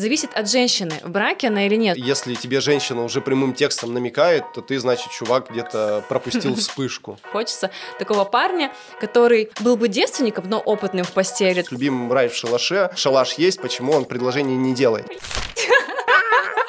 [0.00, 1.96] зависит от женщины, в браке она или нет.
[1.96, 7.18] Если тебе женщина уже прямым текстом намекает, то ты, значит, чувак где-то пропустил вспышку.
[7.30, 11.64] Хочется такого парня, который был бы девственником, но опытным в постели.
[11.70, 12.90] Любимый рай в шалаше.
[12.96, 15.06] Шалаш есть, почему он предложение не делает?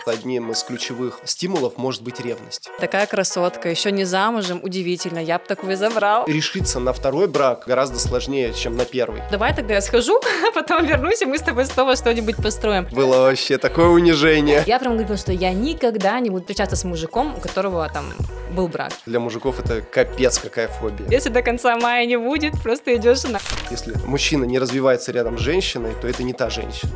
[0.05, 2.69] Одним из ключевых стимулов может быть ревность.
[2.79, 6.25] Такая красотка, еще не замужем, удивительно, я бы такую забрал.
[6.27, 9.21] Решиться на второй брак гораздо сложнее, чем на первый.
[9.31, 12.87] Давай тогда я схожу, а потом вернусь, и мы с тобой снова что-нибудь построим.
[12.91, 14.63] Было вообще такое унижение.
[14.65, 18.05] Я прям говорила, что я никогда не буду встречаться с мужиком, у которого там
[18.51, 18.91] был брак.
[19.05, 21.07] Для мужиков это капец какая фобия.
[21.09, 23.39] Если до конца мая не будет, просто идешь на...
[23.69, 26.91] Если мужчина не развивается рядом с женщиной, то это не та женщина.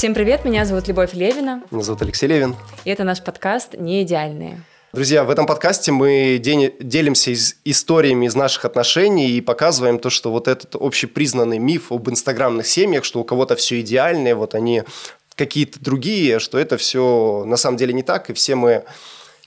[0.00, 1.62] Всем привет, меня зовут Любовь Левина.
[1.70, 2.56] Меня зовут Алексей Левин.
[2.86, 4.62] И это наш подкаст «Не идеальные».
[4.94, 10.30] Друзья, в этом подкасте мы делимся из историями из наших отношений и показываем то, что
[10.30, 14.84] вот этот общепризнанный миф об инстаграмных семьях, что у кого-то все идеальное, вот они
[15.34, 18.84] какие-то другие, что это все на самом деле не так, и все мы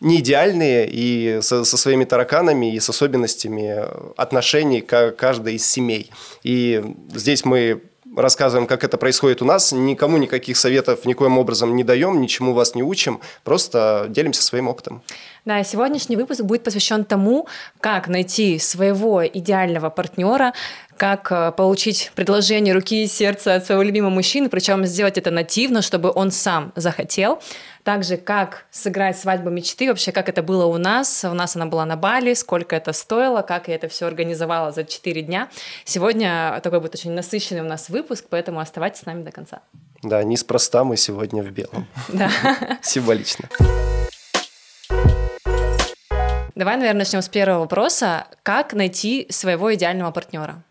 [0.01, 6.11] не идеальные и со, со своими тараканами и с особенностями отношений каждой из семей.
[6.43, 6.83] И
[7.15, 7.81] здесь мы
[8.16, 9.72] рассказываем, как это происходит у нас.
[9.72, 15.02] Никому никаких советов никоим образом не даем, ничему вас не учим, просто делимся своим опытом.
[15.45, 17.47] Да, сегодняшний выпуск будет посвящен тому,
[17.80, 20.53] как найти своего идеального партнера,
[20.97, 25.81] как э, получить предложение руки и сердца от своего любимого мужчины, причем сделать это нативно,
[25.81, 27.41] чтобы он сам захотел.
[27.83, 31.25] Также, как сыграть свадьбу мечты, вообще, как это было у нас.
[31.25, 34.85] У нас она была на Бали, сколько это стоило, как я это все организовала за
[34.85, 35.50] 4 дня.
[35.83, 39.61] Сегодня такой будет очень насыщенный у нас выпуск, поэтому оставайтесь с нами до конца.
[40.02, 41.88] Да, неспроста мы сегодня в белом.
[42.07, 42.30] Да.
[42.81, 43.50] Символично.
[46.55, 48.28] Давай, наверное, начнем с первого вопроса.
[48.44, 50.63] Как найти своего идеального партнера?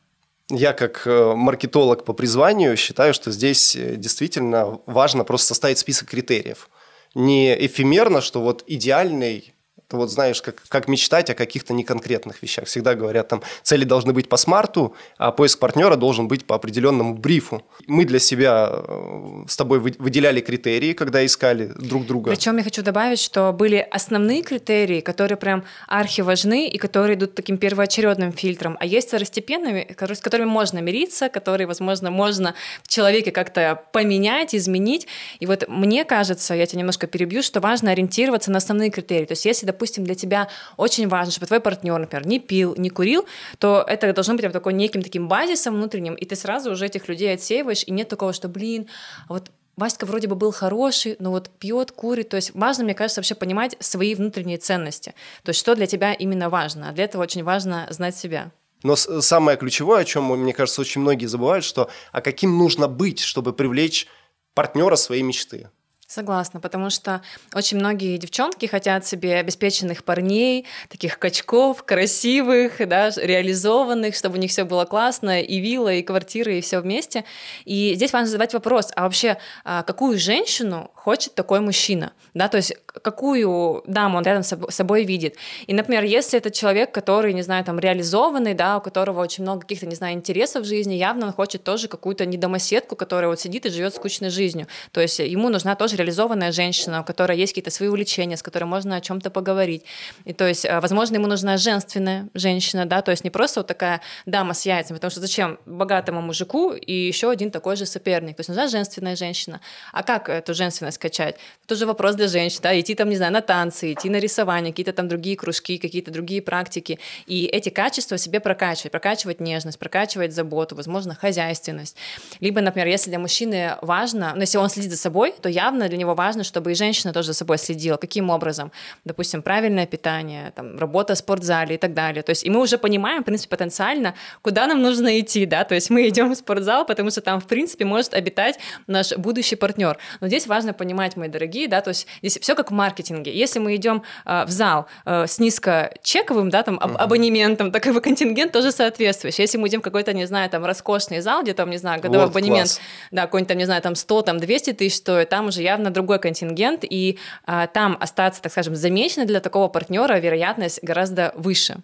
[0.54, 6.10] Я как э, маркетолог по призванию считаю, что здесь э, действительно важно просто составить список
[6.10, 6.68] критериев.
[7.14, 9.54] Не эфемерно, что вот идеальный
[9.92, 12.64] ты вот знаешь, как, как мечтать о каких-то неконкретных вещах.
[12.64, 17.14] Всегда говорят, там, цели должны быть по смарту, а поиск партнера должен быть по определенному
[17.14, 17.62] брифу.
[17.86, 22.30] Мы для себя э, с тобой выделяли критерии, когда искали друг друга.
[22.30, 27.34] Причем я хочу добавить, что были основные критерии, которые прям архи важны и которые идут
[27.34, 33.30] таким первоочередным фильтром, а есть второстепенными, с которыми можно мириться, которые, возможно, можно в человеке
[33.30, 35.06] как-то поменять, изменить.
[35.40, 39.26] И вот мне кажется, я тебя немножко перебью, что важно ориентироваться на основные критерии.
[39.26, 42.76] То есть если, допустим, допустим, для тебя очень важно, чтобы твой партнер, например, не пил,
[42.78, 43.26] не курил,
[43.58, 47.34] то это должно быть такой неким таким базисом внутренним, и ты сразу уже этих людей
[47.34, 48.86] отсеиваешь, и нет такого, что, блин,
[49.28, 52.28] а вот Васька вроде бы был хороший, но вот пьет, курит.
[52.28, 55.14] То есть важно, мне кажется, вообще понимать свои внутренние ценности.
[55.42, 56.90] То есть что для тебя именно важно.
[56.90, 58.52] А для этого очень важно знать себя.
[58.82, 63.20] Но самое ключевое, о чем, мне кажется, очень многие забывают, что а каким нужно быть,
[63.20, 64.06] чтобы привлечь
[64.54, 65.70] партнера своей мечты.
[66.12, 67.22] Согласна, потому что
[67.54, 74.50] очень многие девчонки хотят себе обеспеченных парней, таких качков, красивых, да, реализованных, чтобы у них
[74.50, 77.24] все было классно, и вилла, и квартира, и все вместе.
[77.64, 82.12] И здесь важно задавать вопрос, а вообще, а какую женщину хочет такой мужчина?
[82.34, 85.36] Да, то есть какую даму он рядом с собой видит.
[85.66, 89.62] И, например, если это человек, который, не знаю, там, реализованный, да, у которого очень много
[89.62, 93.64] каких-то, не знаю, интересов в жизни, явно он хочет тоже какую-то недомоседку, которая вот сидит
[93.64, 94.66] и живет скучной жизнью.
[94.90, 98.64] То есть ему нужна тоже реализованная женщина, у которой есть какие-то свои увлечения, с которой
[98.64, 99.84] можно о чем-то поговорить.
[100.24, 103.66] И то есть, э, возможно, ему нужна женственная женщина, да, то есть не просто вот
[103.66, 108.36] такая дама с яйцами, потому что зачем богатому мужику и еще один такой же соперник.
[108.36, 109.60] То есть нужна женственная женщина.
[109.92, 111.36] А как эту женственность качать?
[111.64, 114.72] Это уже вопрос для женщин, да, идти там, не знаю, на танцы, идти на рисование,
[114.72, 116.98] какие-то там другие кружки, какие-то другие практики.
[117.26, 121.96] И эти качества себе прокачивать, прокачивать нежность, прокачивать заботу, возможно, хозяйственность.
[122.40, 125.98] Либо, например, если для мужчины важно, ну, если он следит за собой, то явно для
[125.98, 127.96] него важно, чтобы и женщина тоже за собой следила.
[127.96, 128.72] Каким образом?
[129.04, 132.22] Допустим, правильное питание, там, работа в спортзале и так далее.
[132.22, 135.74] То есть и мы уже понимаем, в принципе, потенциально, куда нам нужно идти, да, то
[135.74, 139.98] есть мы идем в спортзал, потому что там, в принципе, может обитать наш будущий партнер.
[140.20, 143.32] Но здесь важно понимать, мои дорогие, да, то есть здесь все как в маркетинге.
[143.32, 148.00] Если мы идем э, в зал э, с низкочековым, да, там, аб- абонементом, так и
[148.00, 149.42] контингент тоже соответствующий.
[149.42, 152.26] Если мы идем в какой-то, не знаю, там, роскошный зал, где там, не знаю, годовой
[152.26, 152.80] World абонемент, class.
[153.10, 156.18] да, какой-нибудь там, не знаю, там 100, там 200 тысяч стоит, там уже явно другой
[156.18, 161.76] контингент, и а, там остаться, так скажем, замеченной для такого партнера вероятность гораздо выше.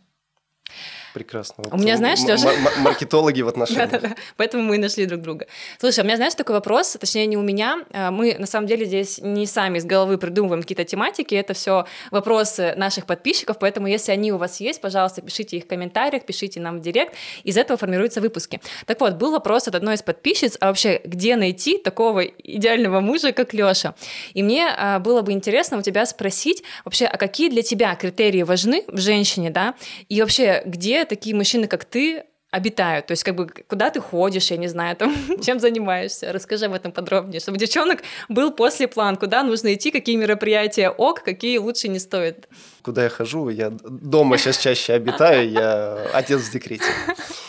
[1.19, 1.65] Прекрасно.
[1.65, 2.49] Вот у меня, знаешь, Лёша...
[2.79, 3.91] Маркетологи в отношениях.
[3.91, 5.49] Да-да-да, поэтому мы и нашли друг друга.
[5.81, 7.85] Слушай, у меня, знаешь, такой вопрос, точнее, не у меня.
[7.93, 11.87] А, мы, на самом деле, здесь не сами из головы придумываем какие-то тематики, это все
[12.13, 16.61] вопросы наших подписчиков, поэтому если они у вас есть, пожалуйста, пишите их в комментариях, пишите
[16.61, 18.61] нам в директ, из этого формируются выпуски.
[18.87, 23.33] Так вот, был вопрос от одной из подписчиц, а вообще, где найти такого идеального мужа,
[23.33, 23.97] как Лёша?
[24.35, 28.45] И мне а, было бы интересно у тебя спросить вообще, а какие для тебя критерии
[28.45, 29.75] важны в женщине, да,
[30.09, 33.07] и вообще, где такие мужчины, как ты, обитают?
[33.07, 36.33] То есть, как бы, куда ты ходишь, я не знаю, там, чем занимаешься?
[36.33, 41.23] Расскажи об этом подробнее, чтобы девчонок был после план, куда нужно идти, какие мероприятия ок,
[41.23, 42.49] какие лучше не стоит.
[42.83, 43.49] Куда я хожу?
[43.51, 46.85] Я дома сейчас чаще обитаю, я отец в декрете.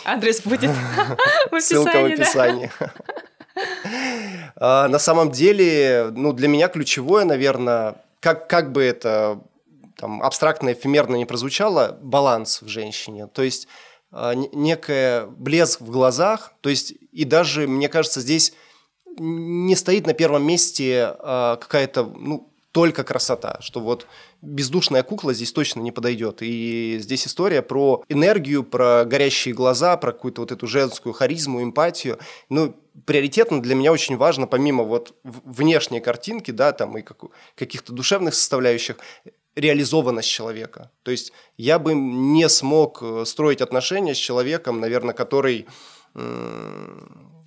[0.04, 0.70] Адрес будет
[1.50, 1.60] в описании.
[1.60, 2.70] Ссылка в описании.
[4.56, 9.40] А, на самом деле, ну, для меня ключевое, наверное, как, как бы это
[10.00, 13.26] там, абстрактно, эфемерно не прозвучало, баланс в женщине.
[13.26, 13.68] То есть
[14.12, 18.54] э, некая блеск в глазах, то есть и даже, мне кажется, здесь
[19.18, 24.06] не стоит на первом месте э, какая-то, ну, только красота, что вот
[24.42, 26.38] бездушная кукла здесь точно не подойдет.
[26.40, 32.18] И здесь история про энергию, про горящие глаза, про какую-то вот эту женскую харизму, эмпатию.
[32.48, 32.76] Ну,
[33.06, 37.04] приоритетно для меня очень важно, помимо вот внешней картинки, да, там и
[37.56, 38.98] каких-то душевных составляющих,
[39.56, 40.90] реализованность человека.
[41.02, 45.66] То есть я бы не смог э, строить отношения с человеком, наверное, который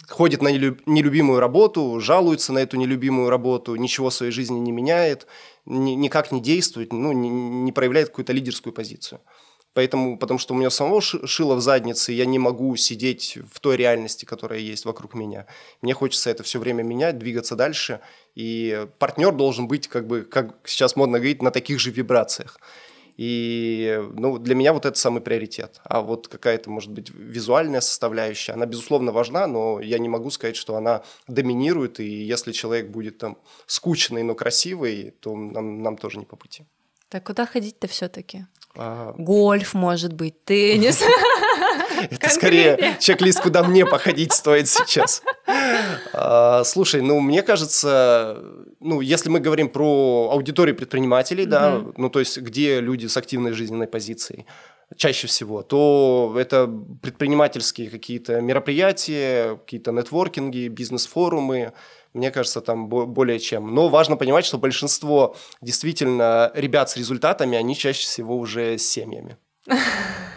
[0.07, 5.27] ходит на нелюбимую работу, жалуется на эту нелюбимую работу, ничего в своей жизни не меняет,
[5.65, 9.21] никак не действует, ну, не, не проявляет какую-то лидерскую позицию.
[9.73, 13.75] Поэтому, потому что у меня самого шило в заднице, я не могу сидеть в той
[13.75, 15.47] реальности, которая есть вокруг меня.
[15.81, 17.99] Мне хочется это все время менять, двигаться дальше.
[18.35, 22.57] И партнер должен быть, как бы, как сейчас модно говорить, на таких же вибрациях.
[23.15, 25.79] И ну, для меня вот это самый приоритет.
[25.83, 30.55] А вот какая-то, может быть, визуальная составляющая, она, безусловно, важна, но я не могу сказать,
[30.55, 31.99] что она доминирует.
[31.99, 33.37] И если человек будет там
[33.67, 36.65] скучный, но красивый, то нам, нам тоже не по пути.
[37.09, 38.47] Так куда ходить-то все-таки?
[38.75, 39.13] А...
[39.17, 41.03] Гольф, может быть, теннис.
[42.09, 45.21] Это скорее чек-лист, куда мне походить стоит сейчас.
[46.13, 48.43] А, слушай, ну, мне кажется,
[48.79, 53.53] ну, если мы говорим про аудиторию предпринимателей, да, ну, то есть где люди с активной
[53.53, 54.45] жизненной позицией,
[54.95, 56.69] чаще всего, то это
[57.01, 61.73] предпринимательские какие-то мероприятия, какие-то нетворкинги, бизнес-форумы,
[62.13, 63.73] мне кажется, там более чем.
[63.73, 69.37] Но важно понимать, что большинство действительно ребят с результатами, они чаще всего уже с семьями.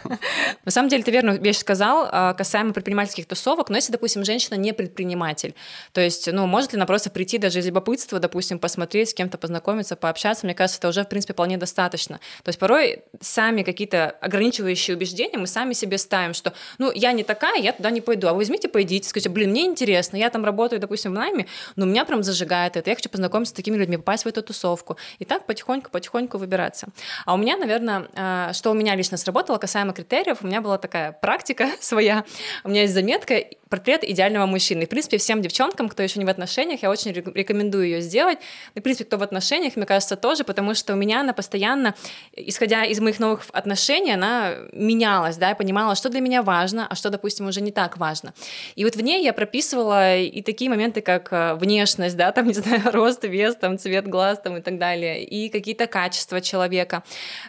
[0.64, 4.54] На самом деле, ты верно вещь сказал а, касаемо предпринимательских тусовок, но если, допустим, женщина
[4.54, 5.54] не предприниматель,
[5.92, 9.38] то есть, ну, может ли она просто прийти даже из любопытства, допустим, посмотреть, с кем-то
[9.38, 12.20] познакомиться, пообщаться, мне кажется, это уже, в принципе, вполне достаточно.
[12.42, 17.24] То есть порой сами какие-то ограничивающие убеждения мы сами себе ставим, что, ну, я не
[17.24, 20.44] такая, я туда не пойду, а вы возьмите, пойдите, скажите, блин, мне интересно, я там
[20.44, 23.96] работаю, допустим, в найме, но меня прям зажигает это, я хочу познакомиться с такими людьми,
[23.96, 26.88] попасть в эту тусовку, и так потихоньку-потихоньку выбираться.
[27.24, 30.78] А у меня, наверное, а, что у меня лично сработало касаемо критериев, у меня была
[30.78, 32.24] такая практика своя,
[32.64, 34.82] у меня есть заметка портрет идеального мужчины.
[34.82, 38.38] И, в принципе, всем девчонкам, кто еще не в отношениях, я очень рекомендую ее сделать.
[38.74, 41.94] И, в принципе, кто в отношениях, мне кажется, тоже, потому что у меня она постоянно,
[42.32, 46.94] исходя из моих новых отношений, она менялась, да, я понимала, что для меня важно, а
[46.94, 48.34] что, допустим, уже не так важно.
[48.76, 52.54] И вот в ней я прописывала и такие моменты, как э, внешность, да, там, не
[52.54, 57.02] знаю, рост, вес, там, цвет глаз, там, и так далее, и какие-то качества человека,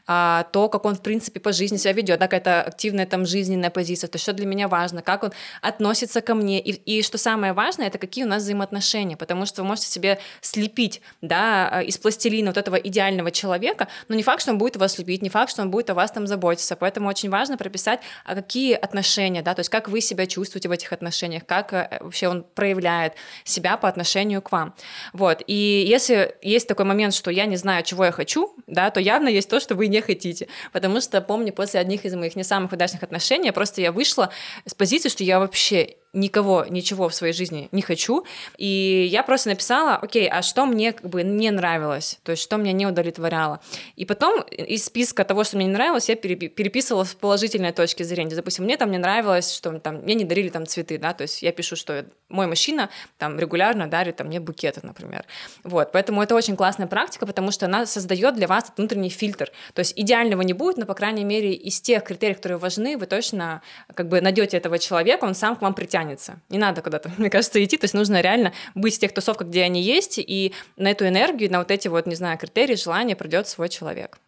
[0.07, 3.69] а, то, как он, в принципе, по жизни себя ведет, да, какая-то активная там жизненная
[3.69, 5.31] позиция, то, что для меня важно, как он
[5.61, 9.61] относится ко мне, и, и что самое важное, это какие у нас взаимоотношения, потому что
[9.61, 14.41] вы можете себе слепить, да, э, из пластилина вот этого идеального человека, но не факт,
[14.41, 17.09] что он будет вас любить, не факт, что он будет о вас там заботиться, поэтому
[17.09, 20.93] очень важно прописать, а какие отношения, да, то есть как вы себя чувствуете в этих
[20.93, 24.73] отношениях, как э, вообще он проявляет себя по отношению к вам,
[25.13, 28.99] вот, и если есть такой момент, что я не знаю, чего я хочу, да, то
[28.99, 32.43] явно есть то, что вы не хотите, потому что помню, после одних из моих не
[32.43, 34.31] самых удачных отношений, просто я вышла
[34.65, 38.25] с позиции, что я вообще никого, ничего в своей жизни не хочу.
[38.57, 42.57] И я просто написала, окей, а что мне как бы не нравилось, то есть что
[42.57, 43.59] меня не удовлетворяло.
[43.95, 48.35] И потом из списка того, что мне не нравилось, я переписывала с положительной точки зрения.
[48.35, 51.41] Допустим, мне там не нравилось, что там мне не дарили там цветы, да, то есть
[51.41, 55.25] я пишу, что мой мужчина там регулярно дарит там, мне букеты, например.
[55.63, 59.51] Вот, поэтому это очень классная практика, потому что она создает для вас внутренний фильтр.
[59.73, 63.05] То есть идеального не будет, но, по крайней мере, из тех критериев, которые важны, вы
[63.05, 63.61] точно
[63.93, 66.39] как бы найдете этого человека, он сам к вам притянет тянется.
[66.49, 67.77] Не надо куда-то, мне кажется, идти.
[67.77, 71.51] То есть нужно реально быть в тех тусовках, где они есть, и на эту энергию,
[71.51, 74.19] на вот эти вот, не знаю, критерии, желания придет свой человек.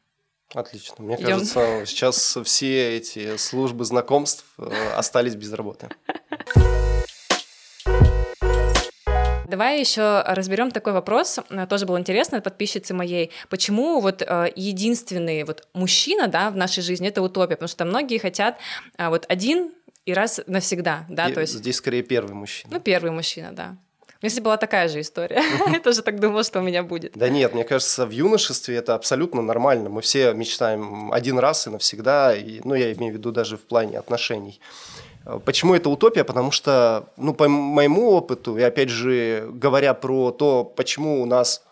[0.53, 0.95] Отлично.
[0.97, 1.27] Мне Идем.
[1.27, 5.89] кажется, сейчас все эти службы знакомств э, остались без работы.
[9.47, 13.29] Давай еще разберем такой вопрос, э, тоже был интересно от подписчицы моей.
[13.49, 17.55] Почему вот э, единственный вот мужчина, да, в нашей жизни это утопия?
[17.55, 18.57] Потому что многие хотят
[18.97, 19.71] вот один
[20.09, 21.53] и раз навсегда, да, и, то есть...
[21.53, 22.73] Здесь скорее первый мужчина.
[22.73, 23.77] Ну, первый мужчина, да.
[24.23, 27.13] Если была такая же история, я тоже так думала, что у меня будет.
[27.15, 29.89] Да нет, мне кажется, в юношестве это абсолютно нормально.
[29.89, 33.61] Мы все мечтаем один раз и навсегда, и, ну, я имею в виду даже в
[33.61, 34.59] плане отношений.
[35.45, 36.23] Почему это утопия?
[36.23, 41.63] Потому что, ну, по моему опыту, и опять же, говоря про то, почему у нас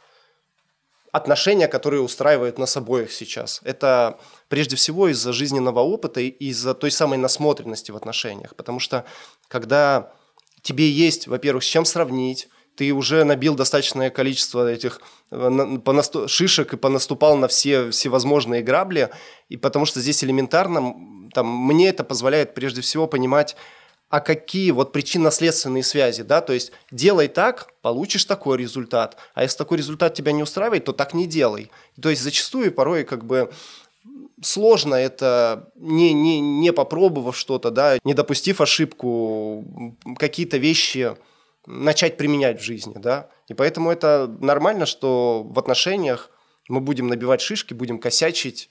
[1.12, 6.92] отношения, которые устраивают нас обоих сейчас, это прежде всего из-за жизненного опыта и из-за той
[6.92, 8.56] самой насмотренности в отношениях.
[8.56, 9.06] Потому что,
[9.48, 10.12] когда
[10.62, 16.78] тебе есть, во-первых, с чем сравнить, ты уже набил достаточное количество этих э, шишек и
[16.78, 19.10] понаступал на все всевозможные грабли,
[19.50, 20.94] и потому что здесь элементарно,
[21.34, 23.56] там, мне это позволяет прежде всего понимать,
[24.10, 29.58] а какие вот причинно-следственные связи, да, то есть делай так, получишь такой результат, а если
[29.58, 31.72] такой результат тебя не устраивает, то так не делай.
[32.02, 33.52] То есть зачастую порой как бы
[34.42, 41.16] сложно это, не, не, не попробовав что-то, да, не допустив ошибку, какие-то вещи
[41.66, 43.30] начать применять в жизни, да.
[43.50, 46.30] И поэтому это нормально, что в отношениях
[46.70, 48.70] мы будем набивать шишки, будем косячить,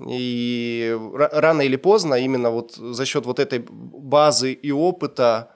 [0.00, 5.54] и рано или поздно именно вот за счет вот этой базы и опыта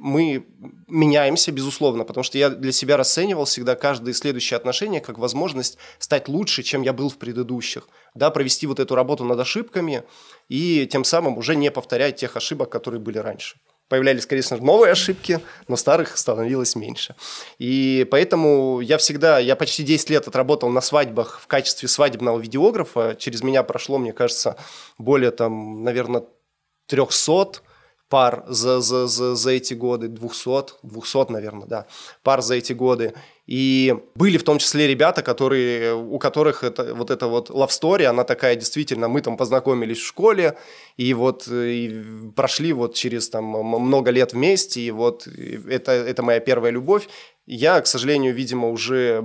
[0.00, 0.46] мы
[0.88, 6.26] меняемся, безусловно, потому что я для себя расценивал всегда каждое следующее отношение как возможность стать
[6.28, 10.02] лучше, чем я был в предыдущих, да, провести вот эту работу над ошибками
[10.48, 13.58] и тем самым уже не повторять тех ошибок, которые были раньше
[13.90, 17.16] появлялись, конечно же, новые ошибки, но старых становилось меньше.
[17.58, 23.16] И поэтому я всегда, я почти 10 лет отработал на свадьбах в качестве свадебного видеографа.
[23.18, 24.56] Через меня прошло, мне кажется,
[24.96, 26.22] более там, наверное,
[26.86, 27.62] 300
[28.10, 31.86] пар за, за, за, за эти годы, 200, 200, наверное, да,
[32.22, 33.14] пар за эти годы.
[33.46, 38.04] И были в том числе ребята, которые, у которых это, вот эта вот love story,
[38.04, 40.56] она такая действительно, мы там познакомились в школе,
[40.96, 42.02] и вот и
[42.34, 47.08] прошли вот через там много лет вместе, и вот это, это моя первая любовь.
[47.46, 49.24] Я, к сожалению, видимо, уже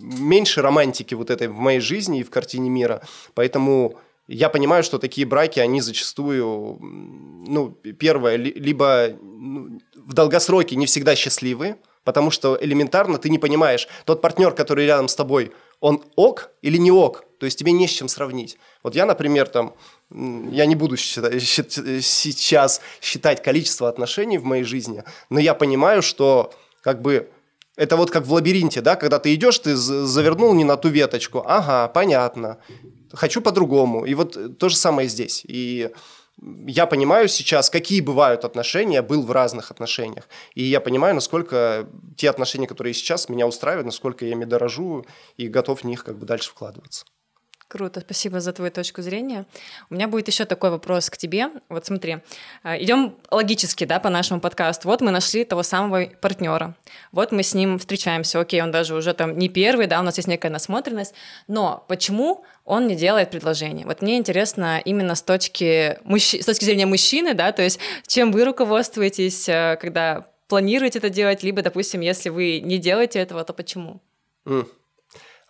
[0.00, 3.02] меньше романтики вот этой в моей жизни и в картине мира,
[3.34, 10.86] поэтому я понимаю, что такие браки, они зачастую, ну, первое, либо ну, в долгосроке не
[10.86, 16.02] всегда счастливы, потому что элементарно ты не понимаешь, тот партнер, который рядом с тобой, он
[16.16, 18.56] ок или не ок, то есть тебе не с чем сравнить.
[18.82, 19.74] Вот я, например, там,
[20.10, 26.54] я не буду считать, сейчас считать количество отношений в моей жизни, но я понимаю, что
[26.80, 27.30] как бы
[27.76, 31.42] это вот как в лабиринте, да, когда ты идешь, ты завернул не на ту веточку,
[31.46, 32.58] ага, понятно,
[33.12, 34.04] хочу по-другому.
[34.04, 35.42] И вот то же самое здесь.
[35.46, 35.90] И
[36.66, 40.28] я понимаю сейчас, какие бывают отношения, был в разных отношениях.
[40.54, 45.48] И я понимаю, насколько те отношения, которые сейчас меня устраивают, насколько я ими дорожу и
[45.48, 47.04] готов в них как бы дальше вкладываться.
[47.68, 49.46] Круто, спасибо за твою точку зрения.
[49.90, 51.48] У меня будет еще такой вопрос к тебе.
[51.68, 52.18] Вот смотри,
[52.62, 54.86] а, идем логически, да, по нашему подкасту.
[54.86, 56.76] Вот мы нашли того самого партнера.
[57.10, 58.38] Вот мы с ним встречаемся.
[58.38, 61.14] Окей, он даже уже там не первый, да, у нас есть некая насмотренность.
[61.48, 63.86] Но почему он не делает предложение?
[63.86, 66.34] Вот мне интересно именно с точки, мужч...
[66.34, 71.42] с точки зрения мужчины, да, то есть чем вы руководствуетесь, э, когда планируете это делать,
[71.42, 74.00] либо, допустим, если вы не делаете этого, то почему?
[74.44, 74.66] Mm.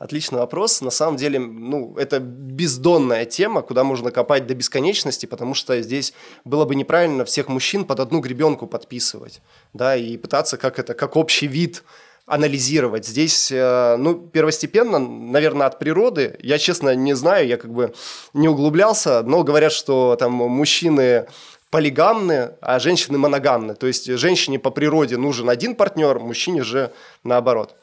[0.05, 0.83] Отличный вопрос.
[0.83, 6.13] На самом деле, ну, это бездонная тема, куда можно копать до бесконечности, потому что здесь
[6.45, 9.41] было бы неправильно всех мужчин под одну гребенку подписывать,
[9.73, 11.85] да, и пытаться как это, как общий вид
[12.27, 13.07] анализировать.
[13.07, 16.37] Здесь, э, ну, первостепенно, наверное, от природы.
[16.43, 17.95] Я, честно, не знаю, я как бы
[18.35, 21.29] не углублялся, но говорят, что там мужчины
[21.71, 23.75] полигамны, а женщины моногамны.
[23.75, 26.93] То есть женщине по природе нужен один партнер, мужчине же
[27.23, 27.75] наоборот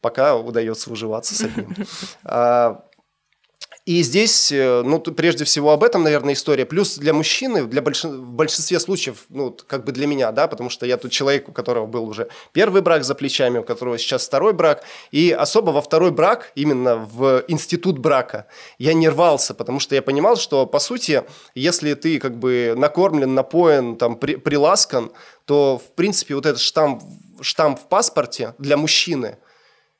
[0.00, 1.74] пока удается выживаться с одним.
[2.24, 2.86] А,
[3.86, 6.66] и здесь, э, ну, прежде всего об этом, наверное, история.
[6.66, 8.02] Плюс для мужчины, для больш...
[8.02, 11.52] в большинстве случаев, ну, как бы для меня, да, потому что я тут человек, у
[11.52, 15.80] которого был уже первый брак за плечами, у которого сейчас второй брак, и особо во
[15.80, 18.48] второй брак, именно в институт брака,
[18.78, 21.22] я не рвался, потому что я понимал, что, по сути,
[21.54, 24.34] если ты как бы накормлен, напоен, там, при...
[24.34, 25.12] приласкан,
[25.44, 27.04] то, в принципе, вот этот штамп,
[27.40, 29.36] штамп в паспорте для мужчины–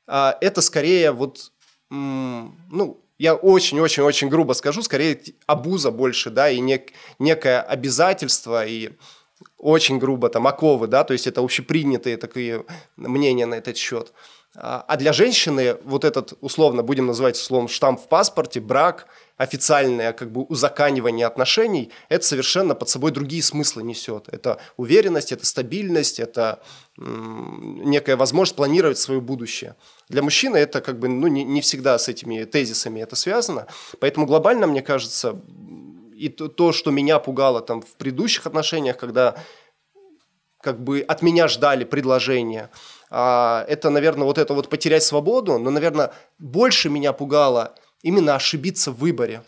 [0.07, 1.51] это скорее вот,
[1.89, 8.91] ну, я очень-очень-очень грубо скажу, скорее обуза больше, да, и нек, некое обязательство, и
[9.57, 14.13] очень грубо там оковы, да, то есть это общепринятые такие мнения на этот счет.
[14.55, 20.13] А, а для женщины вот этот, условно, будем называть словом штамп в паспорте, брак, официальное
[20.13, 24.27] как бы узаканивание отношений, это совершенно под собой другие смыслы несет.
[24.31, 26.63] Это уверенность, это стабильность, это
[26.97, 29.75] некая возможность планировать свое будущее.
[30.09, 33.67] Для мужчины это как бы ну, не, не всегда с этими тезисами это связано.
[33.99, 35.39] Поэтому глобально, мне кажется,
[36.15, 39.35] и то, то, что меня пугало там в предыдущих отношениях, когда
[40.61, 42.71] как бы от меня ждали предложения,
[43.11, 48.91] а, это, наверное, вот это вот потерять свободу, но, наверное, больше меня пугало именно ошибиться
[48.91, 49.43] в выборе.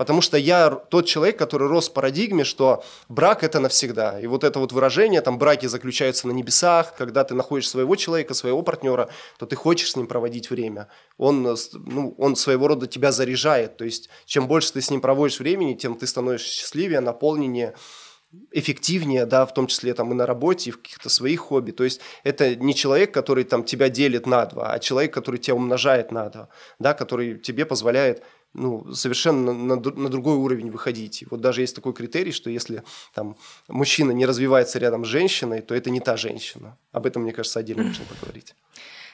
[0.00, 4.18] Потому что я тот человек, который рос в парадигме, что брак– это навсегда.
[4.18, 8.32] И вот это вот выражение, там, браки заключаются на небесах, когда ты находишь своего человека,
[8.32, 10.88] своего партнера, то ты хочешь с ним проводить время.
[11.18, 11.42] Он,
[11.74, 13.76] ну, он своего рода тебя заряжает.
[13.76, 17.74] То есть, чем больше ты с ним проводишь времени, тем ты становишься счастливее, наполненнее,
[18.52, 21.72] эффективнее, да, в том числе там и на работе, и в каких-то своих хобби.
[21.72, 25.56] То есть это не человек, который там тебя делит на два, а человек, который тебя
[25.56, 28.22] умножает на два, да, который тебе позволяет
[28.54, 31.22] ну, совершенно на, на другой уровень выходить.
[31.22, 32.82] И вот даже есть такой критерий, что если
[33.14, 33.36] там
[33.68, 36.76] мужчина не развивается рядом с женщиной, то это не та женщина.
[36.92, 38.54] Об этом, мне кажется, отдельно нужно поговорить.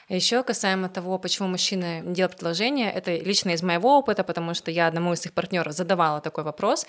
[0.09, 4.71] Еще касаемо того, почему мужчины не делают предложение, это лично из моего опыта, потому что
[4.71, 6.87] я одному из своих партнеров задавала такой вопрос,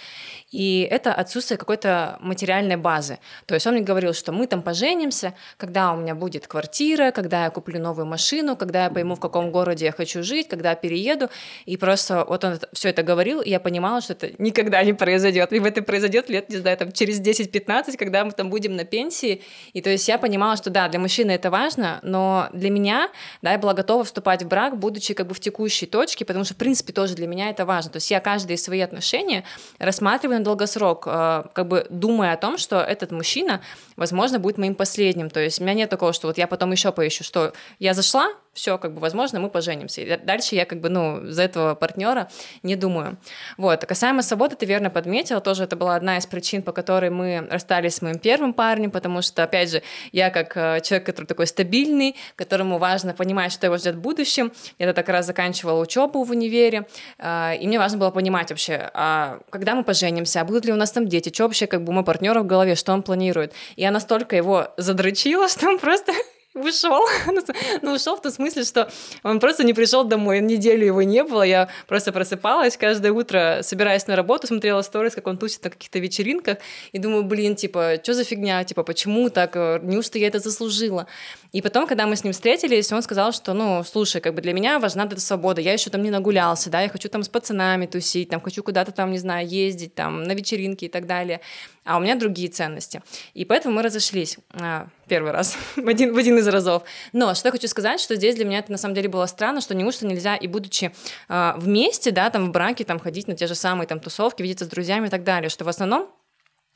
[0.53, 3.19] и это отсутствие какой-то материальной базы.
[3.47, 7.45] То есть он мне говорил, что мы там поженимся, когда у меня будет квартира, когда
[7.45, 10.77] я куплю новую машину, когда я пойму, в каком городе я хочу жить, когда я
[10.77, 11.29] перееду,
[11.67, 15.51] и просто вот он все это говорил, и я понимала, что это никогда не произойдет.
[15.51, 19.43] Либо это произойдет лет, не знаю, там через 10-15, когда мы там будем на пенсии,
[19.73, 23.08] и то есть я понимала, что да, для мужчины это важно, но для меня
[23.43, 26.55] да, я была готова вступать в брак, будучи как бы в текущей точке, потому что,
[26.55, 27.93] в принципе, тоже для меня это важно.
[27.93, 29.45] То есть я каждые свои отношения
[29.79, 33.61] рассматриваю на долгосрок, э, как бы думая о том, что этот мужчина,
[33.97, 35.31] возможно, будет моим последним.
[35.31, 38.29] То есть у меня нет такого, что вот я потом еще поищу, что я зашла,
[38.59, 40.01] все, как бы, возможно, мы поженимся.
[40.01, 42.29] И дальше я, как бы, ну, за этого партнера
[42.65, 43.17] не думаю.
[43.57, 43.85] Вот.
[43.87, 47.95] Касаемо свободы, ты верно подметила, тоже это была одна из причин, по которой мы расстались
[47.95, 52.17] с моим первым парнем, потому что, опять же, я как э, человек, который такой стабильный,
[52.35, 56.87] которому важно понимать, что его ждет в будущем, я так раз заканчивала учебу в универе,
[57.19, 60.77] э, и мне важно было понимать вообще, а когда мы поженимся, а будут ли у
[60.77, 63.53] нас там дети, что вообще, как бы, мой партнер в голове, что он планирует.
[63.77, 66.13] И я настолько его задрочила, что он просто
[66.55, 67.07] ушел.
[67.83, 68.91] ну, ушел в том смысле, что
[69.23, 74.07] он просто не пришел домой, неделю его не было, я просто просыпалась каждое утро, собираясь
[74.07, 76.59] на работу, смотрела сторис, как он тусит на каких-то вечеринках,
[76.93, 81.07] и думаю, блин, типа, что за фигня, типа, почему так, неужто я это заслужила?
[81.53, 84.53] И потом, когда мы с ним встретились, он сказал, что, ну, слушай, как бы для
[84.53, 87.87] меня важна эта свобода, я еще там не нагулялся, да, я хочу там с пацанами
[87.87, 91.41] тусить, там, хочу куда-то там, не знаю, ездить, там, на вечеринки и так далее
[91.89, 93.03] а у меня другие ценности.
[93.33, 96.83] И поэтому мы разошлись а, первый раз, в один, в один из разов.
[97.15, 99.63] Но что я хочу сказать, что здесь для меня это на самом деле было странно,
[99.63, 100.93] что неужто нельзя и будучи
[101.29, 104.67] а, вместе, да, там в браке, там ходить на те же самые там тусовки, видеться
[104.67, 106.11] с друзьями и так далее, что в основном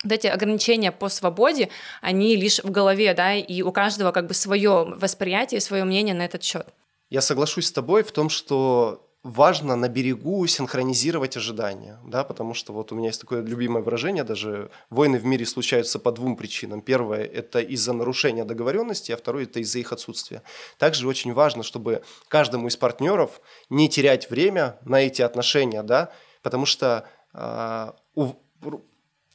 [0.02, 1.68] вот эти ограничения по свободе,
[2.00, 6.24] они лишь в голове, да, и у каждого как бы свое восприятие, свое мнение на
[6.24, 6.66] этот счет.
[7.10, 12.72] Я соглашусь с тобой в том, что важно на берегу синхронизировать ожидания, да, потому что
[12.72, 16.80] вот у меня есть такое любимое выражение, даже войны в мире случаются по двум причинам.
[16.80, 20.42] Первое– это из-за нарушения договоренности, а второе– это из-за их отсутствия.
[20.78, 26.10] Также очень важно, чтобы каждому из партнеров не терять время на эти отношения, да,
[26.42, 28.32] потому что э, у,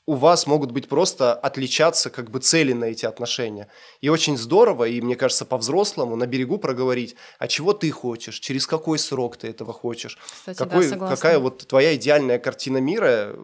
[0.08, 3.68] у вас могут быть просто отличаться как бы цели на эти отношения.
[4.00, 8.66] И очень здорово, и мне кажется, по-взрослому на берегу проговорить, а чего ты хочешь, через
[8.66, 13.36] какой срок ты этого хочешь, Кстати, какой, да, какая вот твоя идеальная картина мира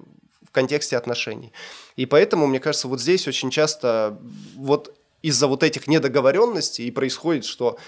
[0.41, 1.52] в контексте отношений.
[1.97, 4.17] И поэтому, мне кажется, вот здесь очень часто
[4.56, 7.79] вот из-за вот этих недоговоренностей и происходит, что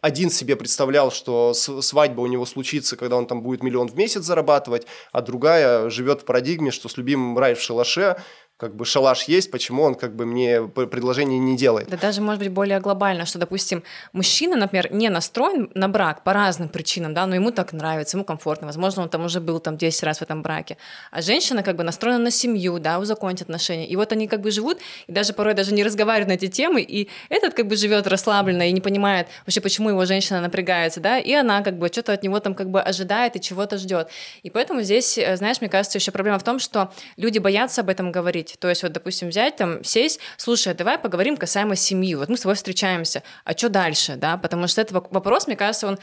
[0.00, 4.24] один себе представлял, что свадьба у него случится, когда он там будет миллион в месяц
[4.24, 8.16] зарабатывать, а другая живет в парадигме, что с любимым рай в шалаше,
[8.60, 11.88] как бы шалаш есть, почему он как бы мне предложение не делает.
[11.88, 16.34] Да даже, может быть, более глобально, что, допустим, мужчина, например, не настроен на брак по
[16.34, 19.78] разным причинам, да, но ему так нравится, ему комфортно, возможно, он там уже был там
[19.78, 20.76] 10 раз в этом браке,
[21.10, 24.50] а женщина как бы настроена на семью, да, узаконить отношения, и вот они как бы
[24.50, 28.06] живут, и даже порой даже не разговаривают на эти темы, и этот как бы живет
[28.06, 32.12] расслабленно и не понимает вообще, почему его женщина напрягается, да, и она как бы что-то
[32.12, 34.08] от него там как бы ожидает и чего-то ждет.
[34.42, 37.88] И поэтому здесь, э, знаешь, мне кажется, еще проблема в том, что люди боятся об
[37.88, 38.60] этом говорить, говорить.
[38.60, 42.14] То есть вот, допустим, взять там, сесть, слушай, а давай поговорим касаемо семьи.
[42.14, 44.36] Вот мы с тобой встречаемся, а что дальше, да?
[44.36, 45.98] Потому что этот вопрос, мне кажется, он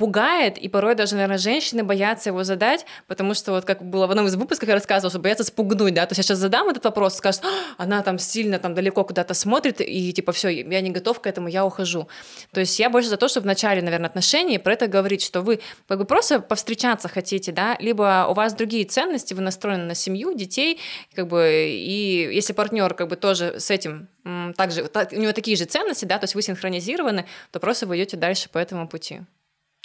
[0.00, 4.10] пугает, и порой даже, наверное, женщины боятся его задать, потому что вот как было в
[4.10, 6.86] одном из выпусков я рассказывала, что боятся спугнуть, да, то есть я сейчас задам этот
[6.86, 10.88] вопрос, скажет, «А, она там сильно там далеко куда-то смотрит, и типа все, я не
[10.88, 12.08] готов к этому, я ухожу.
[12.50, 15.42] То есть я больше за то, чтобы в начале, наверное, отношений про это говорить, что
[15.42, 19.94] вы как бы просто повстречаться хотите, да, либо у вас другие ценности, вы настроены на
[19.94, 20.80] семью, детей,
[21.14, 24.08] как бы, и если партнер как бы тоже с этим
[24.56, 28.16] также, у него такие же ценности, да, то есть вы синхронизированы, то просто вы идете
[28.16, 29.20] дальше по этому пути.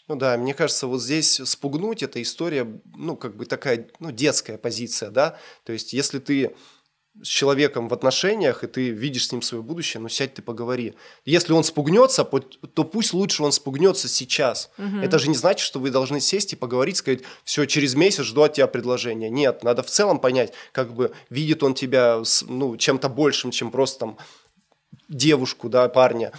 [0.08, 4.58] Ну да, мне кажется, вот здесь спугнуть эта история, ну, как бы такая, ну, детская
[4.58, 6.56] позиция, да, то есть если ты
[7.22, 10.96] с человеком в отношениях, и ты видишь с ним свое будущее, ну сядь ты поговори.
[11.24, 14.70] Если он спугнется, то пусть лучше он спугнется сейчас.
[14.78, 14.98] Угу.
[14.98, 18.42] Это же не значит, что вы должны сесть и поговорить, сказать, все, через месяц жду
[18.42, 19.30] от тебя предложения.
[19.30, 24.00] Нет, надо в целом понять, как бы видит он тебя ну, чем-то большим, чем просто
[24.00, 24.18] там
[25.08, 26.34] девушку, да, парня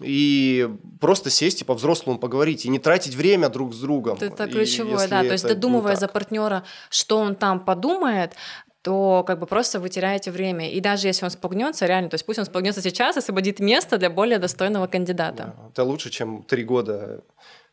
[0.00, 0.68] и
[1.00, 4.18] просто сесть и по-взрослому поговорить, и не тратить время друг с другом.
[4.20, 8.34] Это ключевое, да, то есть додумывая за партнера, что он там подумает,
[8.82, 10.70] то как бы просто вы теряете время.
[10.70, 14.10] И даже если он спугнется, реально, то есть пусть он спугнется сейчас, освободит место для
[14.10, 15.54] более достойного кандидата.
[15.56, 17.24] Да, это лучше, чем три года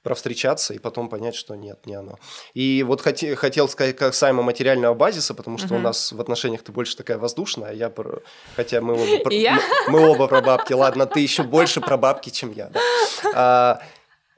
[0.03, 2.19] провстречаться и потом понять, что нет, не оно.
[2.53, 5.77] И вот хот- хотел сказать касаемо материального базиса, потому что uh-huh.
[5.77, 8.21] у нас в отношениях ты больше такая воздушная, а я про...
[8.55, 9.33] хотя мы оба, про...
[9.87, 12.69] мы оба про бабки, ладно, ты еще больше про бабки, чем я.
[12.69, 12.79] Да.
[13.33, 13.81] А,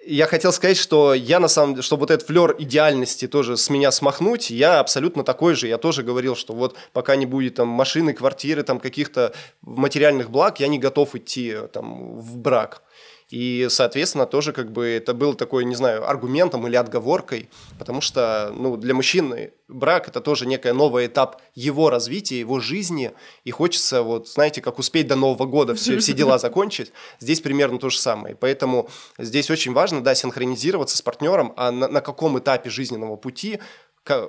[0.07, 3.69] я хотел сказать, что я на самом деле, чтобы вот этот флер идеальности тоже с
[3.71, 5.67] меня смахнуть, я абсолютно такой же.
[5.67, 10.59] Я тоже говорил, что вот пока не будет там машины, квартиры, там каких-то материальных благ,
[10.59, 12.83] я не готов идти там в брак.
[13.29, 18.53] И, соответственно, тоже как бы это был такой, не знаю, аргументом или отговоркой, потому что
[18.55, 24.03] ну, для мужчины брак– это тоже некий новый этап его развития, его жизни, и хочется,
[24.03, 27.97] вот, знаете, как успеть до Нового года все, все дела закончить, здесь примерно то же
[27.97, 28.35] самое.
[28.35, 33.59] Поэтому здесь очень важно, да, синхронизироваться с партнером, а на, на каком этапе жизненного пути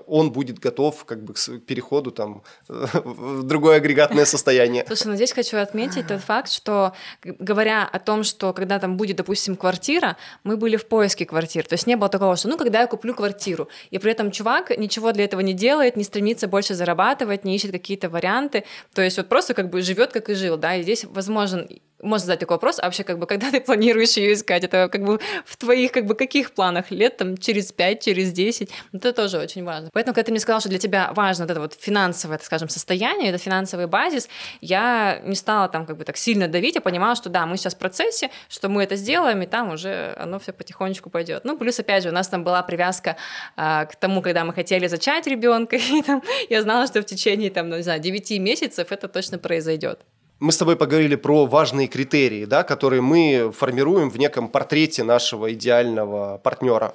[0.07, 4.85] он будет готов как бы к переходу там в другое агрегатное состояние.
[4.87, 9.17] Слушай, ну здесь хочу отметить тот факт, что говоря о том, что когда там будет,
[9.17, 11.67] допустим, квартира, мы были в поиске квартир.
[11.67, 14.77] То есть не было такого, что ну когда я куплю квартиру, и при этом чувак
[14.77, 18.65] ничего для этого не делает, не стремится больше зарабатывать, не ищет какие-то варианты.
[18.95, 21.69] То есть вот просто как бы живет как и жил, да, и здесь возможен
[22.07, 25.03] можно задать такой вопрос, а вообще, как бы, когда ты планируешь ее искать, это как
[25.05, 26.91] бы в твоих, как бы, каких планах?
[26.91, 28.71] Лет там через 5, через 10?
[28.93, 29.91] Это тоже очень важно.
[29.93, 32.69] Поэтому, когда ты мне сказал, что для тебя важно вот это вот финансовое, так скажем,
[32.69, 34.29] состояние, это финансовый базис,
[34.61, 37.75] я не стала там как бы так сильно давить, я понимала, что да, мы сейчас
[37.75, 41.45] в процессе, что мы это сделаем, и там уже оно все потихонечку пойдет.
[41.45, 43.17] Ну, плюс, опять же, у нас там была привязка
[43.57, 47.51] а, к тому, когда мы хотели зачать ребенка, и там я знала, что в течение,
[47.51, 50.01] там, ну, не знаю, 9 месяцев это точно произойдет
[50.39, 55.53] мы с тобой поговорили про важные критерии, да, которые мы формируем в неком портрете нашего
[55.53, 56.95] идеального партнера.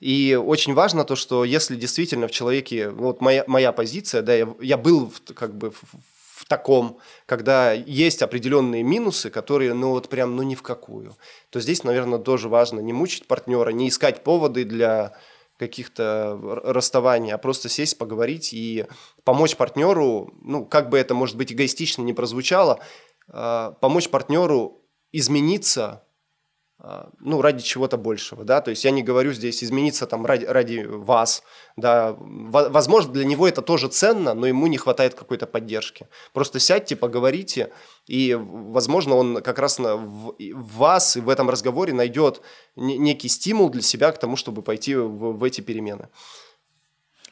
[0.00, 4.34] И очень важно то, что если действительно в человеке, ну, вот моя, моя позиция, да,
[4.34, 5.82] я, я был в, как бы в,
[6.36, 11.16] в таком, когда есть определенные минусы, которые, ну вот прям, ну ни в какую,
[11.50, 15.12] то здесь, наверное, тоже важно не мучить партнера, не искать поводы для
[15.60, 18.86] каких-то расставаний, а просто сесть, поговорить и
[19.24, 22.80] помочь партнеру, ну, как бы это, может быть, эгоистично не прозвучало,
[23.28, 24.80] а, помочь партнеру
[25.12, 26.02] измениться
[27.20, 30.86] ну, ради чего-то большего, да, то есть я не говорю здесь измениться там ради, ради
[30.86, 31.42] вас,
[31.76, 36.08] да, возможно, для него это тоже ценно, но ему не хватает какой-то поддержки.
[36.32, 37.70] Просто сядьте, поговорите,
[38.06, 42.40] и, возможно, он как раз в вас и в этом разговоре найдет
[42.76, 46.08] некий стимул для себя к тому, чтобы пойти в, в эти перемены.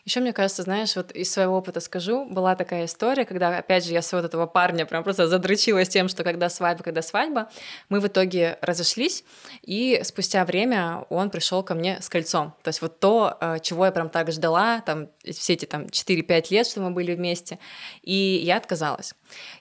[0.08, 3.92] Еще, мне кажется, знаешь, вот из своего опыта скажу, была такая история, когда, опять же,
[3.92, 7.50] я своего вот этого парня прям просто задрочилась тем, что когда свадьба, когда свадьба,
[7.90, 9.22] мы в итоге разошлись,
[9.60, 12.54] и спустя время он пришел ко мне с кольцом.
[12.62, 16.50] То есть вот то, э, чего я прям так ждала, там, все эти там 4-5
[16.52, 17.58] лет, что мы были вместе,
[18.00, 19.12] и я отказалась.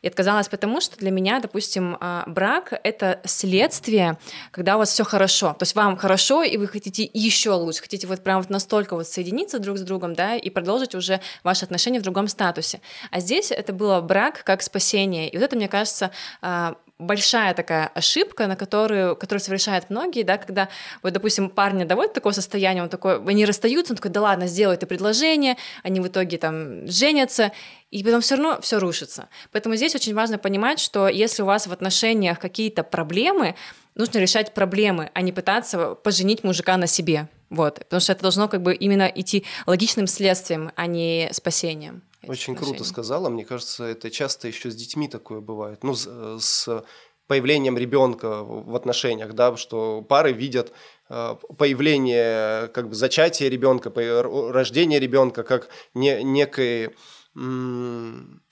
[0.02, 4.18] И отказалась потому, что для меня, допустим, а, брак— это следствие,
[4.52, 5.54] когда у вас все хорошо.
[5.60, 9.08] То есть вам хорошо, и вы хотите еще лучше, хотите вот прям вот настолько вот
[9.08, 12.82] соединиться друг с другом, да, и продолжить уже ваши отношения в другом статусе.
[13.12, 15.30] А здесь это было брак как спасение.
[15.30, 20.38] И вот это, мне кажется, а, большая такая ошибка, на которую, которую совершают многие, да,
[20.38, 20.70] когда,
[21.04, 24.76] вот, допустим, парня доводит такое состояние, он такой, они расстаются, он такой, да ладно, сделай
[24.76, 27.52] это предложение, они в итоге там женятся,
[27.92, 29.30] и потом все равно все рушится.
[29.52, 33.56] Поэтому здесь очень важно понимать, что если у вас в отношениях какие-то проблемы,
[33.96, 37.28] нужно решать проблемы, а не пытаться поженить мужика на себе.
[37.50, 42.04] Вот, потому что это должно как бы именно идти логичным следствием, а не спасением.
[42.28, 43.30] Очень круто сказала.
[43.30, 45.84] Мне кажется, это часто еще с детьми такое бывает.
[45.84, 46.08] Ну, с,
[46.40, 46.84] с
[47.28, 50.74] появлением ребенка в отношениях, да, что пары видят
[51.10, 56.96] э, появление, как бы зачатие ребенка, рождение ребенка как не, некой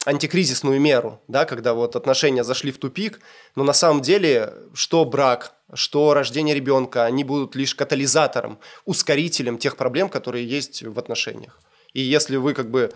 [0.05, 3.19] антикризисную меру, да, когда вот отношения зашли в тупик,
[3.55, 9.78] но на самом деле что брак, что рождение ребенка, они будут лишь катализатором, ускорителем тех
[9.78, 11.60] проблем, которые есть в отношениях.
[11.93, 12.91] И если вы как бы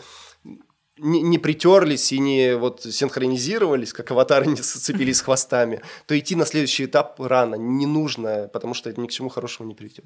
[0.98, 6.46] не, не притерлись и не вот синхронизировались, как аватары не сцепились хвостами, то идти на
[6.46, 10.06] следующий этап рано, не нужно, потому что это ни к чему хорошему не приведет.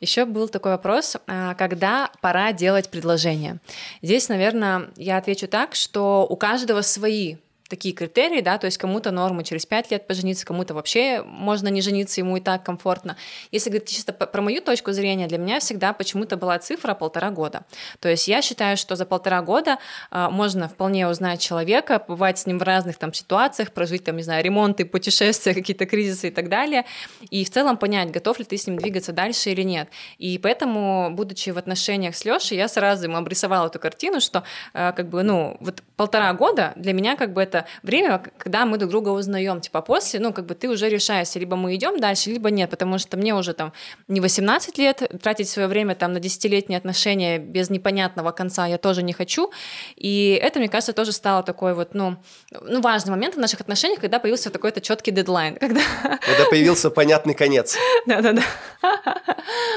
[0.00, 3.60] Еще был такой вопрос, а, когда пора делать предложение.
[4.02, 7.36] Здесь, наверное, я отвечу так, что у каждого свои
[7.72, 11.80] такие критерии, да, то есть кому-то норма через 5 лет пожениться, кому-то вообще можно не
[11.80, 13.16] жениться, ему и так комфортно.
[13.50, 17.62] Если говорить чисто про мою точку зрения, для меня всегда почему-то была цифра полтора года.
[17.98, 19.78] То есть я считаю, что за полтора года
[20.10, 24.22] э, можно вполне узнать человека, побывать с ним в разных там ситуациях, прожить там, не
[24.22, 26.84] знаю, ремонты, путешествия, какие-то кризисы и так далее,
[27.30, 29.88] и в целом понять, готов ли ты с ним двигаться дальше или нет.
[30.18, 34.42] И поэтому, будучи в отношениях с Лешей, я сразу ему обрисовала эту картину, что
[34.74, 38.78] э, как бы, ну, вот полтора года для меня как бы это время, когда мы
[38.78, 42.30] друг друга узнаем, типа после, ну, как бы ты уже решаешься, либо мы идем дальше,
[42.30, 43.72] либо нет, потому что мне уже там
[44.08, 49.02] не 18 лет, тратить свое время там на десятилетние отношения без непонятного конца я тоже
[49.02, 49.50] не хочу,
[49.96, 52.16] и это, мне кажется, тоже стало такой вот, ну,
[52.50, 55.80] ну важный момент в наших отношениях, когда появился такой-то четкий дедлайн, когда...
[56.00, 57.76] Когда появился понятный конец.
[58.06, 58.42] Да-да-да.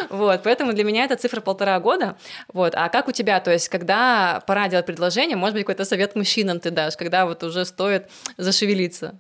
[0.10, 2.18] Вот, поэтому для меня это цифра полтора года,
[2.54, 6.16] вот, а как у тебя, то есть, когда пора делать предложение, может быть, какой-то совет
[6.16, 9.20] мужчинам ты дашь, когда вот уже стоит зашевелиться?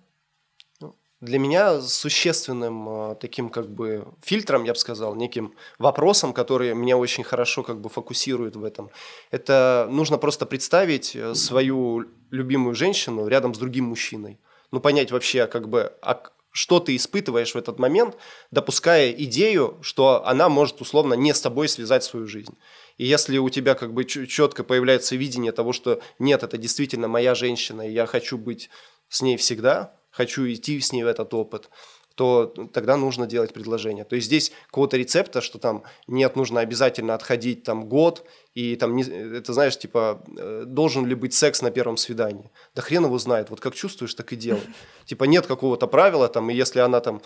[1.22, 6.98] Для меня существенным э, таким как бы фильтром, я бы сказал, неким вопросом, который меня
[6.98, 8.90] очень хорошо как бы фокусирует в этом,
[9.32, 14.40] это нужно просто представить э, свою любимую женщину рядом с другим мужчиной.
[14.72, 18.16] Ну, понять вообще, как бы, а что ты испытываешь в этот момент,
[18.52, 22.58] допуская идею, что она может условно не с тобой связать свою жизнь.
[22.98, 27.36] И если у тебя как бы четко появляется видение того, что нет, это действительно моя
[27.36, 28.70] женщина, и я хочу быть
[29.10, 31.70] с ней всегда, хочу идти с ней в этот опыт,
[32.16, 34.06] то тогда нужно делать предложение.
[34.06, 38.96] То есть здесь какого-то рецепта, что там нет, нужно обязательно отходить там год, и там,
[38.96, 42.52] не, это знаешь, типа, э, должен ли быть секс на первом свидании?
[42.74, 44.64] Да хрен его знает, вот как чувствуешь, так и делай.
[45.06, 47.22] Типа нет какого-то правила, там, и если она там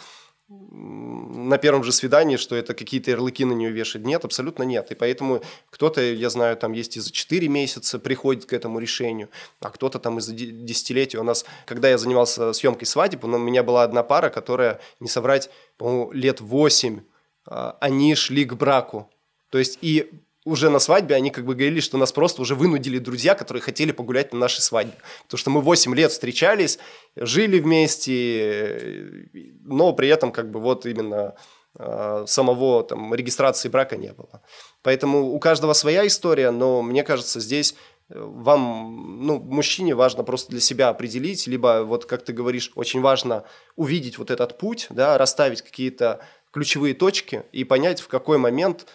[0.49, 4.03] на первом же свидании, что это какие-то ярлыки на нее вешать.
[4.03, 4.91] Нет, абсолютно нет.
[4.91, 9.29] И поэтому кто-то, я знаю, там есть и за 4 месяца приходит к этому решению,
[9.59, 11.19] а кто-то там из-за десятилетия.
[11.19, 15.51] У нас, когда я занимался съемкой свадеб, у меня была одна пара, которая, не соврать,
[15.77, 17.01] по-моему, лет 8,
[17.45, 19.07] а, они шли к браку.
[19.51, 20.09] То есть и
[20.49, 23.91] уже на свадьбе они как бы говорили, что нас просто уже вынудили друзья, которые хотели
[23.91, 24.95] погулять на нашей свадьбе.
[25.23, 26.79] Потому что мы 8 лет встречались,
[27.15, 29.29] жили вместе,
[29.63, 31.35] но при этом как бы вот именно
[31.77, 34.41] э, самого там регистрации брака не было.
[34.81, 37.75] Поэтому у каждого своя история, но мне кажется, здесь
[38.09, 43.01] э, вам, ну, мужчине важно просто для себя определить, либо вот, как ты говоришь, очень
[43.01, 43.43] важно
[43.75, 48.87] увидеть вот этот путь, да, расставить какие-то ключевые точки и понять, в какой момент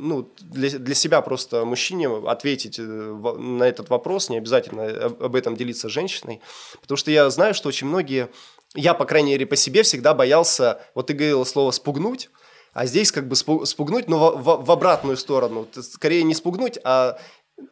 [0.00, 5.56] ну, для, для себя просто мужчине ответить э, на этот вопрос, не обязательно об этом
[5.56, 6.40] делиться с женщиной,
[6.80, 8.28] потому что я знаю, что очень многие,
[8.74, 12.30] я, по крайней мере, по себе всегда боялся, вот ты говорила слово «спугнуть»,
[12.72, 15.66] а здесь как бы спугнуть, но в, в, в обратную сторону.
[15.72, 17.18] Скорее не спугнуть, а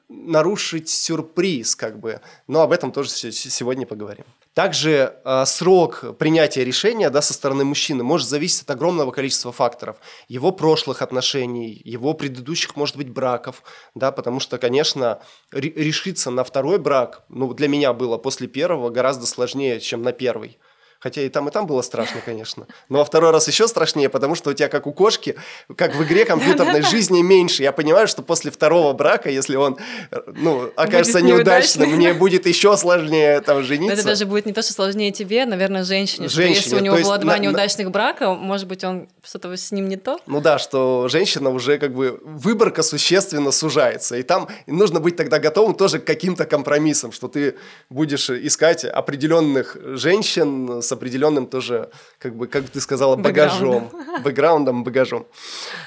[0.09, 2.21] нарушить сюрприз, как бы.
[2.47, 4.25] Но об этом тоже сегодня поговорим.
[4.59, 9.99] Также э, срок принятия решения да, со стороны мужчины может зависеть от огромного количества факторов.
[10.27, 13.63] Его прошлых отношений, его предыдущих, может быть, браков.
[13.95, 15.21] Да, потому что, конечно,
[15.53, 20.59] решиться на второй брак, ну, для меня было после первого гораздо сложнее, чем на первый.
[21.01, 22.67] Хотя и там, и там было страшно, конечно.
[22.89, 25.37] Но во второй раз еще страшнее, потому что у тебя, как у кошки,
[25.77, 27.63] как в игре компьютерной жизни меньше.
[27.63, 29.79] Я понимаю, что после второго брака, если он
[30.27, 33.95] ну, окажется неудачным, мне будет еще сложнее там жениться.
[33.95, 36.29] Это даже будет не то, что сложнее тебе, наверное, женщине.
[36.29, 36.61] женщине.
[36.61, 39.89] Что если у него было два на, неудачных брака, может быть, он что-то с ним
[39.89, 40.19] не то?
[40.27, 44.17] Ну да, что женщина уже как бы выборка существенно сужается.
[44.17, 47.55] И там нужно быть тогда готовым тоже к каким-то компромиссам, что ты
[47.89, 53.91] будешь искать определенных женщин с определенным тоже, как бы, как ты сказала, багажом.
[54.25, 55.27] Бэкграундом, багажом.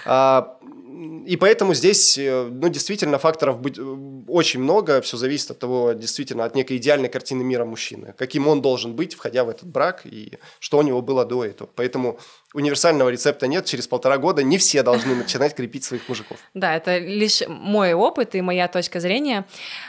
[0.05, 0.57] А,
[1.25, 3.81] и поэтому здесь, э, ну, действительно, факторов быть э,
[4.27, 5.01] очень много.
[5.01, 8.13] Все зависит от того, действительно, от некой идеальной картины мира мужчины.
[8.17, 11.69] Каким он должен быть, входя в этот брак, и что у него было до этого.
[11.75, 12.19] Поэтому
[12.53, 13.65] универсального рецепта нет.
[13.65, 16.37] Через полтора года не все должны начинать крепить своих мужиков.
[16.53, 19.45] Да, это лишь мой опыт и моя точка зрения.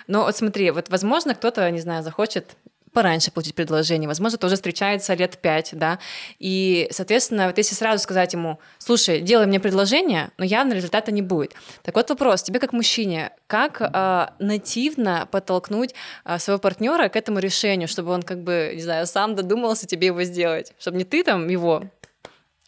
[0.07, 2.57] Но вот смотри, вот возможно кто-то, не знаю, захочет
[2.92, 5.98] пораньше получить предложение, возможно, тоже встречается лет пять, да,
[6.38, 11.22] и, соответственно, вот если сразу сказать ему, слушай, делай мне предложение, но явно результата не
[11.22, 11.55] будет.
[11.83, 17.38] Так вот вопрос, тебе как мужчине, как э, нативно подтолкнуть э, своего партнера к этому
[17.38, 21.24] решению, чтобы он как бы, не знаю, сам додумался тебе его сделать, чтобы не ты
[21.24, 21.85] там его,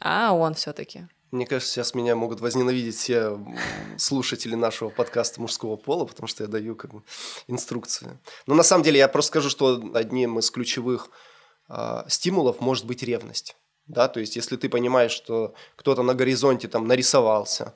[0.00, 1.06] а он все-таки.
[1.35, 3.37] Мне кажется, сейчас меня могут возненавидеть все
[3.99, 7.03] слушатели нашего подкаста мужского пола, потому что я даю как бы
[7.49, 8.20] инструкции.
[8.47, 11.11] Но на самом деле я просто скажу, что одним из ключевых
[11.68, 13.57] э, стимулов может быть ревность.
[13.88, 17.75] Да, то есть, если ты понимаешь, что кто-то на горизонте там нарисовался,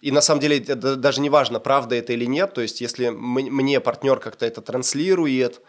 [0.00, 3.10] и на самом деле это даже не важно, правда это или нет, то есть, если
[3.10, 5.60] мне партнер как-то это транслирует,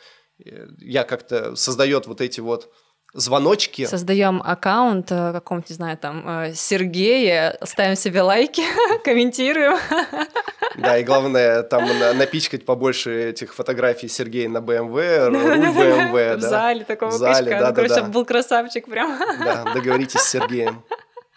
[0.46, 2.74] э, я как-то создает вот эти вот
[3.14, 3.86] звоночки.
[3.86, 8.64] Создаем аккаунт э, каком-то, не знаю, там, э, Сергея, ставим себе лайки,
[9.04, 9.78] комментируем.
[10.76, 11.86] Да, и главное, там
[12.18, 14.94] напичкать побольше этих фотографий Сергея на БМВ,
[15.28, 16.38] руль БМВ.
[16.38, 17.68] В зале такого качка.
[17.68, 19.20] Ну, короче, был красавчик прям.
[19.44, 20.82] Да, договоритесь с Сергеем.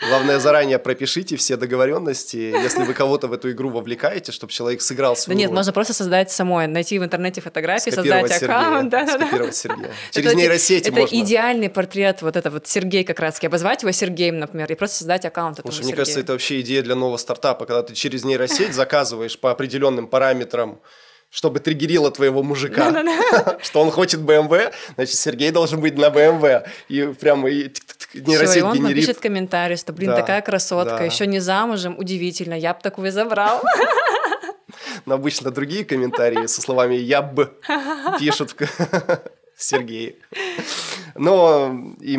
[0.09, 5.17] Главное, заранее пропишите все договоренности, если вы кого-то в эту игру вовлекаете, чтобы человек сыграл
[5.17, 8.91] свою Да нет, можно просто создать самой, найти в интернете фотографии, создать аккаунт.
[8.91, 9.91] Да, Скопировать Сергея.
[10.11, 11.17] Через нейросети это, можно.
[11.17, 14.99] Это идеальный портрет, вот это вот Сергей как раз, обозвать его Сергеем, например, и просто
[14.99, 18.75] создать аккаунт Слушай, мне кажется, это вообще идея для нового стартапа, когда ты через нейросеть
[18.75, 20.81] заказываешь по определенным параметрам
[21.33, 22.93] чтобы триггерило твоего мужика,
[23.63, 26.69] что он хочет BMW, значит, Сергей должен быть на BMW.
[26.89, 27.73] И прямо и
[28.15, 28.97] нейросеть и он генерит.
[28.97, 33.63] напишет комментарий, что, блин, такая красотка, еще не замужем, удивительно, я бы такую забрал.
[35.07, 37.53] Но обычно другие комментарии со словами «я бы»
[38.19, 38.55] пишут
[39.57, 40.19] Сергей.
[41.15, 42.17] Но и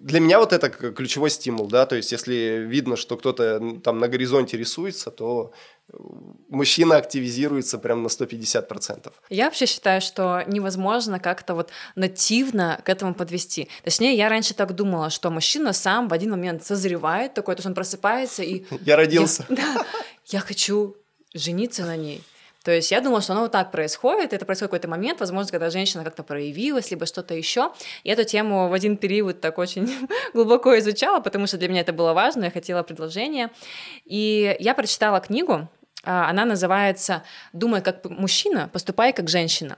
[0.00, 4.08] для меня вот это ключевой стимул, да, то есть если видно, что кто-то там на
[4.08, 5.52] горизонте рисуется, то
[6.48, 9.12] мужчина активизируется прям на 150%.
[9.30, 13.68] Я вообще считаю, что невозможно как-то вот нативно к этому подвести.
[13.84, 17.66] Точнее, я раньше так думала, что мужчина сам в один момент созревает такой, то есть
[17.66, 18.64] он просыпается и...
[18.84, 19.44] Я родился.
[19.48, 19.86] Я, да,
[20.26, 20.96] я хочу
[21.34, 22.22] жениться на ней.
[22.66, 25.70] То есть я думала, что оно вот так происходит, это происходит какой-то момент, возможно, когда
[25.70, 27.70] женщина как-то проявилась, либо что-то еще.
[28.02, 29.88] И эту тему в один период так очень
[30.34, 33.50] глубоко изучала, потому что для меня это было важно, я хотела предложение.
[34.04, 35.68] И я прочитала книгу,
[36.06, 39.76] она называется «Думай как мужчина, поступай как женщина».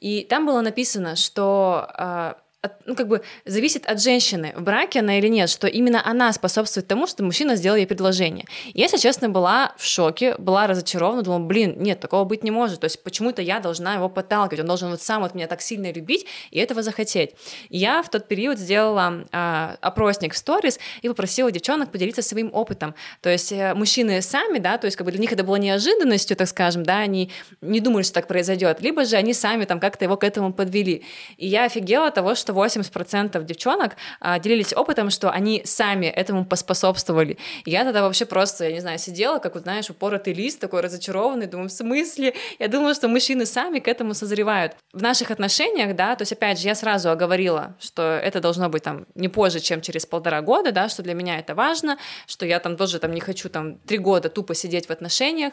[0.00, 5.18] И там было написано, что а, ну, как бы зависит от женщины, в браке она
[5.18, 8.46] или нет, что именно она способствует тому, что мужчина сделал ей предложение.
[8.72, 12.80] Я, если честно, была в шоке, была разочарована, думала, блин, нет, такого быть не может.
[12.80, 15.92] То есть почему-то я должна его подталкивать, он должен вот сам вот меня так сильно
[15.92, 17.34] любить и этого захотеть.
[17.68, 22.94] Я в тот период сделала а, опросник в сторис и попросила девчонок поделиться своим опытом.
[23.20, 26.34] То есть э, мужчины сами, да, то есть как бы для них это было неожиданностью,
[26.34, 30.06] так скажем, да, они не думали, что так произойдет, либо же они сами там как-то
[30.06, 31.04] его к этому подвели.
[31.36, 36.44] И я офигела от того, что 80% девчонок а, делились опытом, что они сами этому
[36.44, 37.38] поспособствовали.
[37.64, 40.80] И я тогда вообще просто, я не знаю, сидела, как, вот, знаешь, упоротый лист, такой
[40.80, 42.34] разочарованный, думаю, в смысле?
[42.58, 44.76] Я думала, что мужчины сами к этому созревают.
[44.92, 48.82] В наших отношениях, да, то есть, опять же, я сразу оговорила, что это должно быть
[48.82, 52.60] там не позже, чем через полтора года, да, что для меня это важно, что я
[52.60, 55.52] там тоже там не хочу там три года тупо сидеть в отношениях,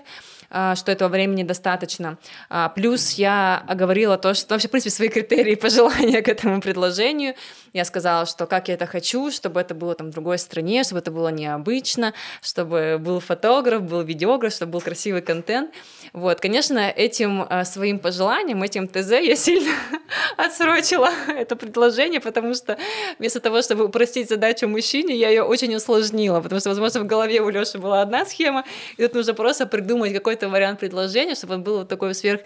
[0.49, 2.17] а, что этого времени достаточно.
[2.49, 6.90] А, плюс я оговорила то, что вообще, в принципе, свои критерии пожелания к этому предложению
[6.91, 7.35] предложению.
[7.73, 10.99] Я сказала, что как я это хочу, чтобы это было там в другой стране, чтобы
[10.99, 15.71] это было необычно, чтобы был фотограф, был видеограф, чтобы был красивый контент.
[16.13, 19.71] Вот, конечно, этим э, своим пожеланием, этим ТЗ я сильно
[20.37, 22.77] отсрочила это предложение, потому что
[23.19, 27.41] вместо того, чтобы упростить задачу мужчине, я ее очень усложнила, потому что, возможно, в голове
[27.41, 28.65] у Лёши была одна схема,
[28.97, 32.41] и тут нужно просто придумать какой-то вариант предложения, чтобы он был вот такой сверх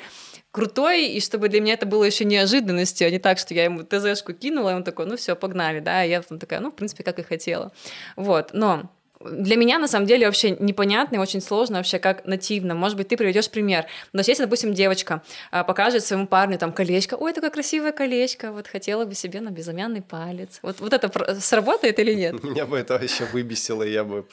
[0.55, 3.83] крутой, и чтобы для меня это было еще неожиданностью, а не так, что я ему
[3.83, 6.75] ТЗшку кинула, и он такой, ну все, погнали, да, и я там такая, ну, в
[6.75, 7.73] принципе, как и хотела.
[8.15, 8.89] Вот, но
[9.19, 12.75] для меня, на самом деле, вообще непонятно и очень сложно вообще, как нативно.
[12.75, 13.85] Может быть, ты приведешь пример.
[14.13, 18.67] Но если, допустим, девочка а, покажет своему парню там колечко, ой, такое красивое колечко, вот
[18.67, 20.59] хотела бы себе на безымянный палец.
[20.61, 22.43] Вот, вот это сработает или нет?
[22.43, 24.25] Меня бы это вообще выбесило, я бы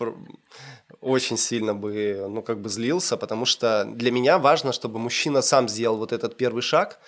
[1.02, 5.68] очень сильно бы, ну, как бы злился, потому что для меня важно, чтобы мужчина сам
[5.68, 7.00] сделал вот этот первый шаг,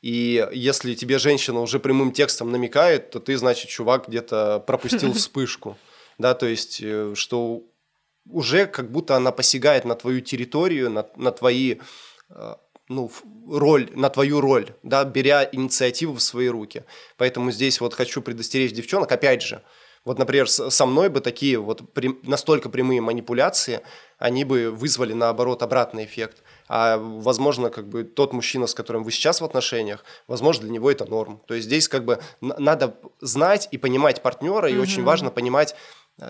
[0.00, 5.78] и если тебе женщина уже прямым текстом намекает, то ты, значит, чувак где-то пропустил вспышку.
[6.18, 7.62] Да, то есть, э, что
[8.28, 11.76] уже как будто она посягает на твою территорию, на, на твои,
[12.30, 12.54] э,
[12.88, 13.10] ну,
[13.48, 16.84] роль, на твою роль, да, беря инициативу в свои руки.
[17.16, 19.62] Поэтому здесь вот хочу предостеречь девчонок, опять же,
[20.04, 23.82] Вот, например, со мной бы такие вот при, настолько прямые манипуляции,
[24.18, 26.42] они бы вызвали, наоборот, обратный эффект.
[26.68, 30.90] А, возможно, как бы тот мужчина, с которым вы сейчас в отношениях, возможно, для него
[30.90, 31.40] это норм.
[31.46, 34.80] То есть здесь как бы надо знать и понимать партнера, и mm-hmm.
[34.80, 35.76] очень важно понимать,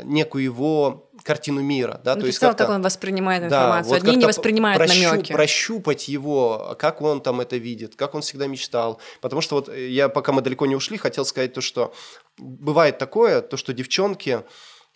[0.05, 3.91] некую его картину мира, да, ну, то есть сказал, как он воспринимает информацию.
[3.91, 5.33] Да, вот Одни не воспринимают прощу, намеки.
[5.33, 9.01] Прощупать его, как он там это видит, как он всегда мечтал.
[9.21, 11.93] Потому что вот я, пока мы далеко не ушли, хотел сказать то, что
[12.39, 14.43] бывает такое, то, что девчонки,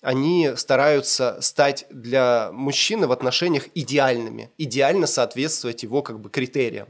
[0.03, 6.89] они стараются стать для мужчины в отношениях идеальными, идеально соответствовать его как бы критериям.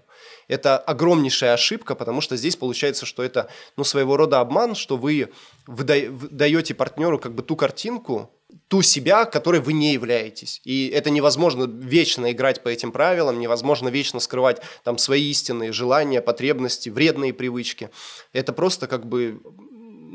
[0.48, 5.30] Это огромнейшая ошибка, потому что здесь получается, что это ну, своего рода обман, что вы
[5.66, 8.30] даете партнеру как бы ту картинку,
[8.68, 10.60] ту себя, которой вы не являетесь.
[10.64, 16.20] И это невозможно вечно играть по этим правилам, невозможно вечно скрывать там свои истинные желания,
[16.20, 17.90] потребности, вредные привычки.
[18.32, 19.40] Это просто как бы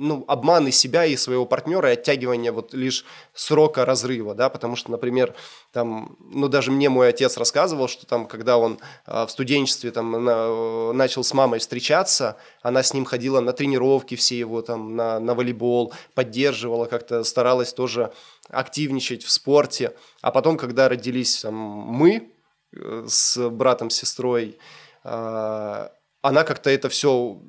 [0.01, 4.89] ну, обманы себя и своего партнера и оттягивание вот лишь срока разрыва, да, потому что,
[4.89, 5.35] например,
[5.71, 10.23] там, ну, даже мне мой отец рассказывал, что там, когда он э, в студенчестве там
[10.23, 15.19] на, начал с мамой встречаться, она с ним ходила на тренировки все его там, на,
[15.19, 18.11] на волейбол, поддерживала, как-то старалась тоже
[18.49, 22.31] активничать в спорте, а потом, когда родились там, мы
[22.75, 24.57] э, с братом, сестрой,
[25.03, 25.89] э,
[26.23, 27.39] она как-то это все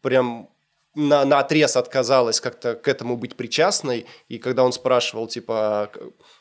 [0.00, 0.48] прям
[0.98, 5.92] на, на отрез отказалась как-то к этому быть причастной, и когда он спрашивал, типа,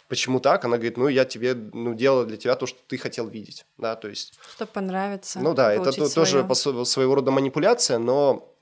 [0.08, 3.28] почему так, она говорит, ну, я тебе, ну, делала для тебя то, что ты хотел
[3.28, 4.34] видеть, да, то есть...
[4.55, 5.39] Чтобы понравиться.
[5.39, 6.10] Ну да, это свое.
[6.10, 8.57] тоже по, своего рода манипуляция, но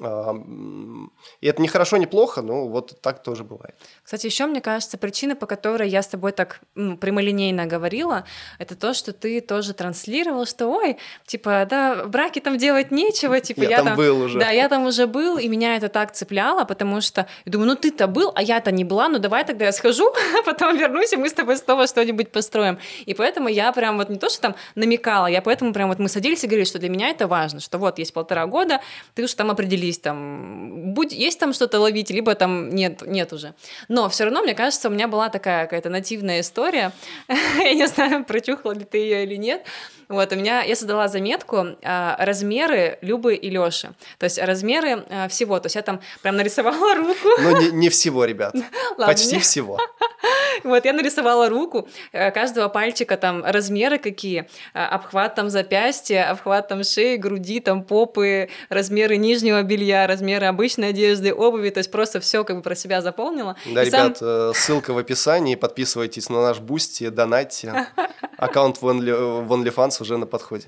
[0.00, 3.74] и это не хорошо, не плохо, но вот так тоже бывает.
[4.04, 8.24] Кстати, еще мне кажется, причина, по которой я с тобой так ну, прямолинейно говорила,
[8.60, 13.40] это то, что ты тоже транслировал, что ой, типа, да, в браке там делать нечего,
[13.40, 14.38] типа я, я там был уже.
[14.38, 17.74] Да, я там уже был, и меня это так цепляло, потому что я думаю, ну
[17.74, 21.16] ты-то был, а я-то не была, ну давай тогда я схожу, а потом вернусь, и
[21.16, 22.78] мы с тобой снова что-нибудь построим.
[23.04, 26.08] И поэтому я прям вот не то, что там намекала, я поэтому прям вот мы
[26.08, 28.80] садились и говорили, что для меня это важно, что вот есть полтора года,
[29.14, 33.32] ты уж там определились определись, там, будь, есть там что-то ловить, либо там нет, нет
[33.32, 33.54] уже.
[33.88, 36.92] Но все равно, мне кажется, у меня была такая какая-то нативная история.
[37.58, 39.64] Я не знаю, прочухала ли ты ее или нет.
[40.08, 43.94] Вот, у меня, я создала заметку а, размеры Любы и Лёши.
[44.18, 45.58] То есть размеры а, всего.
[45.60, 47.28] То есть я там прям нарисовала руку.
[47.40, 48.54] Ну, не, не всего, ребят.
[48.96, 49.78] Почти всего.
[50.64, 56.68] Вот, я нарисовала руку, э, каждого пальчика там размеры какие, а, обхват там запястья, обхват
[56.68, 62.20] там шеи, груди, там попы, размеры нижнего белья, размеры обычной одежды, обуви, то есть просто
[62.20, 63.56] все как бы про себя заполнила.
[63.66, 64.28] Да, и ребят, сам...
[64.28, 67.86] Э, ссылка в описании, подписывайтесь на наш Boosty, донатьте.
[68.36, 70.66] Аккаунт в OnlyFans уже на подходе.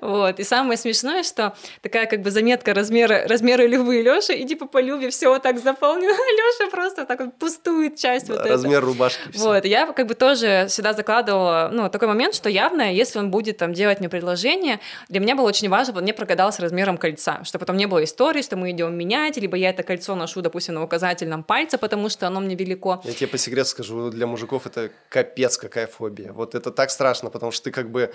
[0.00, 4.44] Вот, и самое смешное, что такая как бы заметка размера, размеры Львы и Лёши, и
[4.46, 6.12] типа по Любе все вот так заполнено,
[6.60, 8.86] Лёша просто так вот пустует часть да, вот Размер это.
[8.86, 9.32] рубашки.
[9.32, 9.44] Все.
[9.44, 13.58] Вот, я как бы тоже сюда закладывала, ну, такой момент, что явно, если он будет
[13.58, 17.42] там делать мне предложение, для меня было очень важно, чтобы он не прогадался размером кольца,
[17.44, 20.74] чтобы потом не было истории, что мы идем менять, либо я это кольцо ношу, допустим,
[20.74, 23.00] на указательном пальце, потому что оно мне велико.
[23.04, 26.32] Я тебе по секрету скажу, для мужиков это капец какая фобия.
[26.32, 28.12] Вот это так страшно, потому что ты как бы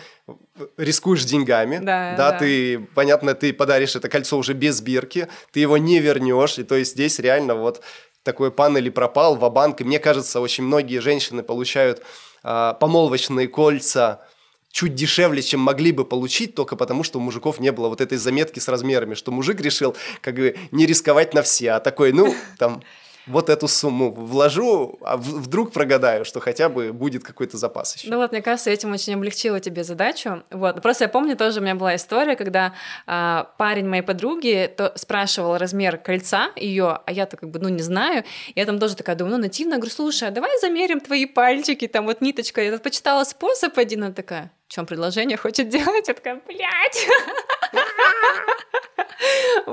[0.77, 2.37] рискуешь деньгами, да, да, да.
[2.37, 6.75] ты, понятно, ты подаришь это кольцо уже без бирки, ты его не вернешь, и то
[6.75, 7.81] есть здесь реально вот
[8.23, 12.03] такой пан или пропал в банк и мне кажется, очень многие женщины получают
[12.43, 14.25] э, помолвочные кольца
[14.71, 18.17] чуть дешевле, чем могли бы получить, только потому, что у мужиков не было вот этой
[18.17, 22.33] заметки с размерами, что мужик решил как бы не рисковать на все, а такой, ну,
[22.57, 22.81] там,
[23.27, 28.09] вот эту сумму вложу, а вдруг прогадаю, что хотя бы будет какой-то запас еще.
[28.09, 30.43] Ну вот, мне кажется, этим очень облегчило тебе задачу.
[30.51, 30.81] Вот.
[30.81, 32.73] Просто я помню, тоже у меня была история, когда
[33.07, 37.81] а, парень моей подруги то спрашивал размер кольца ее, а я-то как бы, ну, не
[37.81, 38.23] знаю.
[38.55, 42.05] Я там тоже такая думаю, ну, нативно, говорю, слушай, а давай замерим твои пальчики, там
[42.05, 42.61] вот ниточка.
[42.61, 46.07] Я тут почитала способ один, она такая, чем предложение хочет делать?
[46.07, 47.07] Я такая, блядь!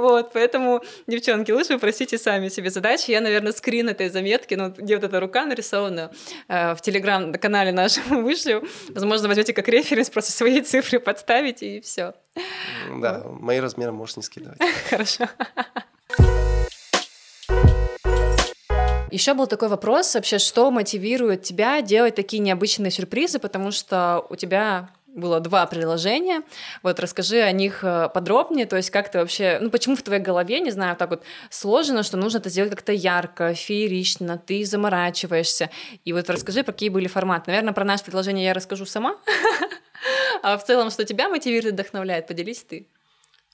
[0.01, 3.11] Вот, поэтому, девчонки, лучше просите сами себе задачи.
[3.11, 6.11] Я, наверное, скрин этой заметки, ну, где вот эта рука нарисована,
[6.49, 8.67] э, в телеграм-канале нашем вышлю.
[8.89, 12.15] Возможно, возьмете как референс, просто свои цифры подставите, и все.
[13.01, 14.59] Да, мои размеры можешь не скидывать.
[14.91, 15.29] Хорошо.
[19.11, 24.37] Еще был такой вопрос вообще, что мотивирует тебя делать такие необычные сюрпризы, потому что у
[24.37, 26.43] тебя было два приложения.
[26.83, 30.23] Вот расскажи о них э, подробнее, то есть как ты вообще, ну почему в твоей
[30.23, 35.71] голове, не знаю, так вот сложено, что нужно это сделать как-то ярко, феерично, ты заморачиваешься.
[36.05, 37.51] И вот расскажи, какие были форматы.
[37.51, 39.17] Наверное, про наше приложение я расскажу сама,
[40.43, 42.87] а в целом, что тебя мотивирует, вдохновляет, поделись ты.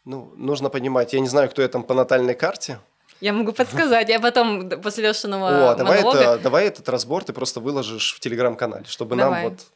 [0.04, 2.78] Ну, нужно понимать, я не знаю, кто я там по натальной карте,
[3.20, 6.18] Я могу подсказать, я потом после Лешиного О, давай, монолога...
[6.18, 9.42] это, давай этот разбор ты просто выложишь в телеграм-канале, чтобы Давай.
[9.42, 9.66] нам вот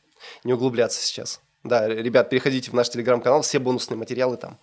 [0.45, 1.41] не углубляться сейчас.
[1.63, 4.59] Да, ребят, переходите в наш телеграм-канал, все бонусные материалы там.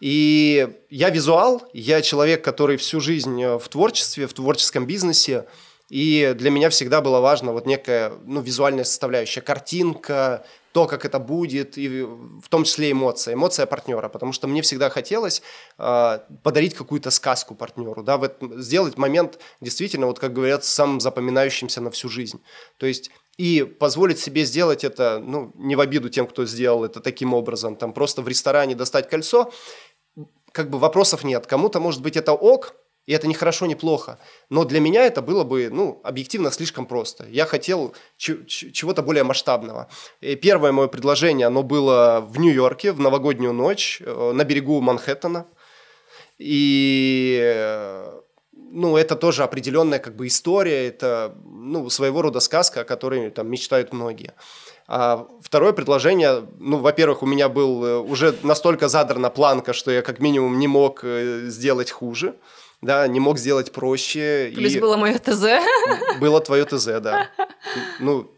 [0.00, 5.46] И я визуал, я человек, который всю жизнь э, в творчестве, в творческом бизнесе,
[5.90, 11.18] и для меня всегда было важно вот некая ну, визуальная составляющая, картинка, то, как это
[11.18, 15.42] будет, и в том числе эмоция, эмоция партнера, потому что мне всегда хотелось
[15.78, 21.00] э, подарить какую-то сказку партнеру, да, в этом, сделать момент действительно, вот как говорят, самым
[21.00, 22.40] запоминающимся на всю жизнь.
[22.78, 27.00] То есть и позволить себе сделать это, ну, не в обиду тем, кто сделал это
[27.00, 29.52] таким образом, там просто в ресторане достать кольцо,
[30.52, 31.46] как бы вопросов нет.
[31.46, 32.76] Кому-то, может быть, это ок,
[33.06, 34.18] и это не хорошо, не плохо.
[34.48, 37.26] Но для меня это было бы, ну, объективно слишком просто.
[37.28, 39.88] Я хотел чего-то более масштабного.
[40.20, 45.46] И первое мое предложение, оно было в Нью-Йорке в новогоднюю ночь э, на берегу Манхэттена.
[46.38, 48.20] И э,
[48.52, 53.50] ну, это тоже определенная как бы история, это ну, своего рода сказка, о которой там
[53.50, 54.32] мечтают многие.
[54.86, 60.02] А второе предложение, ну, во-первых, у меня был э, уже настолько задрана планка, что я
[60.02, 62.36] как минимум не мог сделать хуже,
[62.82, 64.52] да, не мог сделать проще.
[64.54, 65.44] Плюс и было мое ТЗ.
[66.20, 67.30] Было твое ТЗ, да.
[68.00, 68.30] Ну,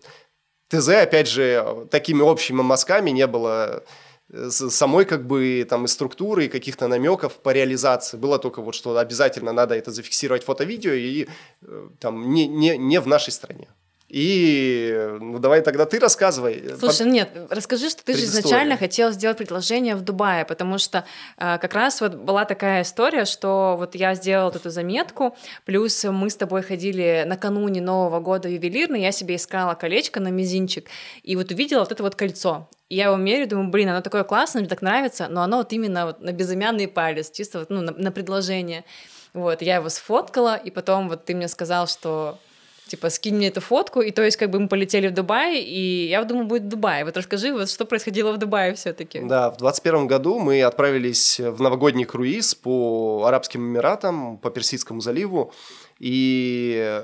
[0.68, 3.82] ТЗ, опять же, такими общими мазками не было
[4.30, 8.18] э, самой как бы там и структуры, и каких-то намеков по реализации.
[8.18, 11.26] Было только вот, что обязательно надо это зафиксировать фото-видео и
[11.62, 13.68] э, там не, не, не в нашей стране.
[14.14, 16.62] И ну давай тогда ты рассказывай.
[16.78, 21.04] Слушай, нет, расскажи, что ты же изначально хотел сделать предложение в Дубае, потому что
[21.36, 26.30] э, как раз вот была такая история, что вот я сделала эту заметку, плюс мы
[26.30, 30.86] с тобой ходили накануне Нового года ювелирный, я себе искала колечко на мизинчик,
[31.24, 32.68] и вот увидела вот это вот кольцо.
[32.88, 35.72] И я его мерю, думаю, блин, оно такое классное, мне так нравится, но оно вот
[35.72, 38.84] именно вот на безымянный палец, чисто вот, ну, на, на предложение.
[39.32, 42.38] Вот, я его сфоткала, и потом вот ты мне сказал, что
[42.86, 46.08] типа, скинь мне эту фотку, и то есть, как бы мы полетели в Дубай, и
[46.08, 47.04] я думаю, будет Дубай.
[47.04, 49.20] Вот расскажи, вот что происходило в Дубае все-таки.
[49.20, 55.52] Да, в 21 году мы отправились в новогодний круиз по Арабским Эмиратам, по Персидскому заливу,
[55.98, 57.02] и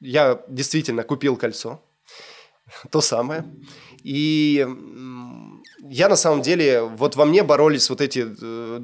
[0.00, 1.80] я действительно купил кольцо,
[2.90, 3.44] то самое,
[4.02, 4.66] и
[5.90, 8.80] я на самом деле, вот во мне боролись вот эти э,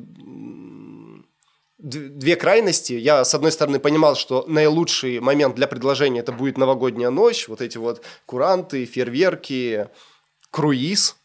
[1.85, 2.95] две крайности.
[2.95, 7.61] Я, с одной стороны, понимал, что наилучший момент для предложения это будет новогодняя ночь, вот
[7.61, 9.89] эти вот куранты, фейерверки,
[10.51, 11.17] круиз.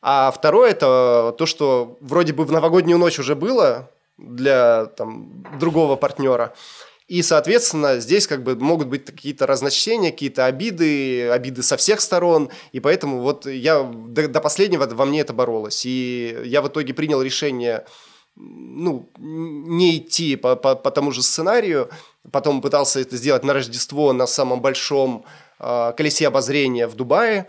[0.00, 5.96] А второе это то, что вроде бы в новогоднюю ночь уже было для там, другого
[5.96, 6.54] партнера.
[7.06, 12.48] И, соответственно, здесь как бы могут быть какие-то разночтения, какие-то обиды, обиды со всех сторон.
[12.72, 15.82] И поэтому вот я до, до последнего во мне это боролось.
[15.84, 17.84] И я в итоге принял решение
[18.36, 21.90] ну, не идти по, по, по тому же сценарию.
[22.30, 25.24] Потом пытался это сделать на Рождество на самом большом
[25.58, 27.48] э, колесе обозрения в Дубае.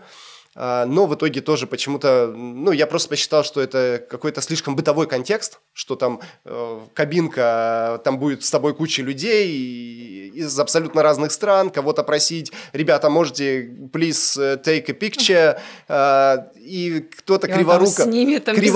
[0.56, 5.06] А, но в итоге тоже почему-то, ну, я просто посчитал, что это какой-то слишком бытовой
[5.06, 11.32] контекст, что там э, кабинка, там будет с тобой куча людей и- из абсолютно разных
[11.32, 18.02] стран, кого-то просить, ребята, можете, please э, take a picture, а, и кто-то И криворуко,
[18.04, 18.70] снимет, там, головы,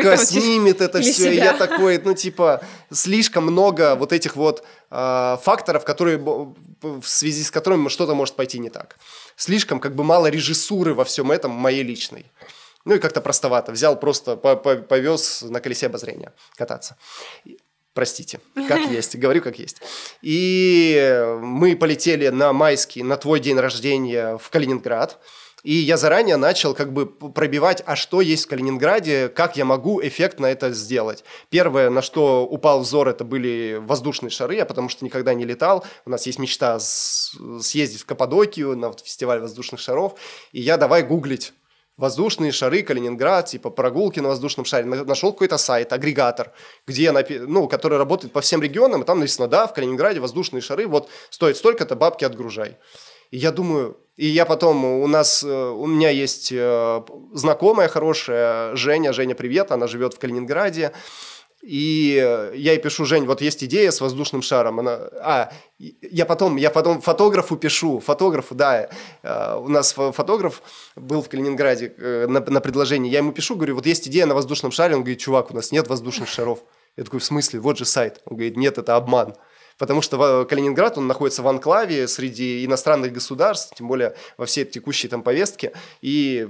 [0.00, 1.44] криворуко там, снимет это все, и себя.
[1.44, 2.60] я такой, ну, типа,
[2.92, 8.58] слишком много вот этих вот а, факторов, которые, в связи с которыми что-то может пойти
[8.58, 8.96] не так.
[9.36, 12.26] Слишком как бы мало режиссуры во всем этом моей личной.
[12.84, 13.72] Ну и как-то простовато.
[13.72, 16.96] Взял просто, по- по- повез на колесе обозрения кататься.
[17.94, 19.80] Простите, как есть, говорю как есть.
[20.20, 25.18] И мы полетели на майский, на твой день рождения в Калининград.
[25.62, 30.02] И я заранее начал как бы пробивать, а что есть в Калининграде, как я могу
[30.02, 31.24] эффектно это сделать.
[31.48, 35.82] Первое, на что упал взор, это были воздушные шары, я потому что никогда не летал.
[36.04, 40.16] У нас есть мечта съездить в Каппадокию на фестиваль воздушных шаров.
[40.52, 41.54] И я давай гуглить
[41.96, 44.84] воздушные шары, Калининград, типа прогулки на воздушном шаре.
[44.84, 46.52] На- Нашел какой-то сайт, агрегатор,
[46.86, 50.86] где, ну, который работает по всем регионам, и там написано, да, в Калининграде воздушные шары,
[50.86, 52.76] вот стоит столько-то, бабки отгружай.
[53.30, 58.76] И я думаю, и я потом, у нас, э, у меня есть э, знакомая хорошая,
[58.76, 60.92] Женя, Женя, привет, она живет в Калининграде,
[61.66, 64.80] и э, я ей пишу, Жень, вот есть идея с воздушным шаром.
[64.80, 68.90] Она, а, я потом, я потом фотографу пишу, фотографу, да,
[69.22, 70.60] э, у нас фо- фотограф
[70.94, 73.10] был в Калининграде э, на, на предложении.
[73.10, 74.94] Я ему пишу, говорю, вот есть идея на воздушном шаре.
[74.94, 76.58] Он говорит, чувак, у нас нет воздушных шаров.
[76.98, 78.20] Я такой, в смысле, вот же сайт.
[78.26, 79.34] Он говорит, нет, это обман.
[79.78, 85.08] Потому что Калининград, он находится в анклаве среди иностранных государств, тем более во всей текущей
[85.08, 86.48] там повестке, и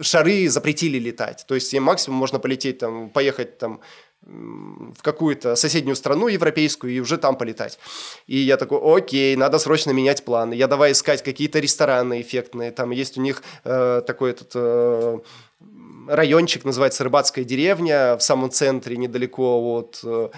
[0.00, 1.44] шары запретили летать.
[1.46, 3.80] То есть им максимум можно полететь там, поехать там
[4.24, 7.78] в какую-то соседнюю страну европейскую и уже там полетать.
[8.26, 10.54] И я такой, окей, надо срочно менять планы.
[10.54, 12.70] Я давай искать какие-то рестораны эффектные.
[12.70, 14.52] Там есть у них э, такой этот...
[14.54, 15.18] Э,
[16.08, 20.30] райончик, называется Рыбацкая деревня, в самом центре, недалеко от э,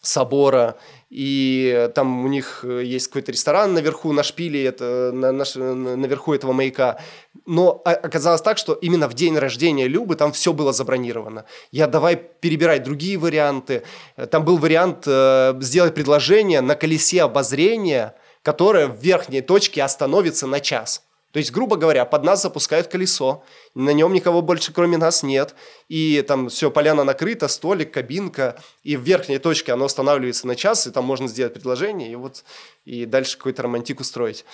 [0.00, 0.76] собора,
[1.10, 6.34] и там у них э, есть какой-то ресторан наверху, на шпиле, это, на, на, наверху
[6.34, 6.98] этого маяка.
[7.46, 11.44] Но оказалось так, что именно в день рождения Любы там все было забронировано.
[11.70, 13.84] Я давай перебирать другие варианты.
[14.30, 20.60] Там был вариант э, сделать предложение на колесе обозрения, которое в верхней точке остановится на
[20.60, 21.03] час.
[21.34, 23.42] То есть, грубо говоря, под нас запускают колесо,
[23.74, 25.56] на нем никого больше, кроме нас, нет,
[25.88, 30.86] и там все, поляна накрыта, столик, кабинка, и в верхней точке оно останавливается на час,
[30.86, 32.44] и там можно сделать предложение, и вот
[32.84, 34.44] и дальше какой-то романтик устроить.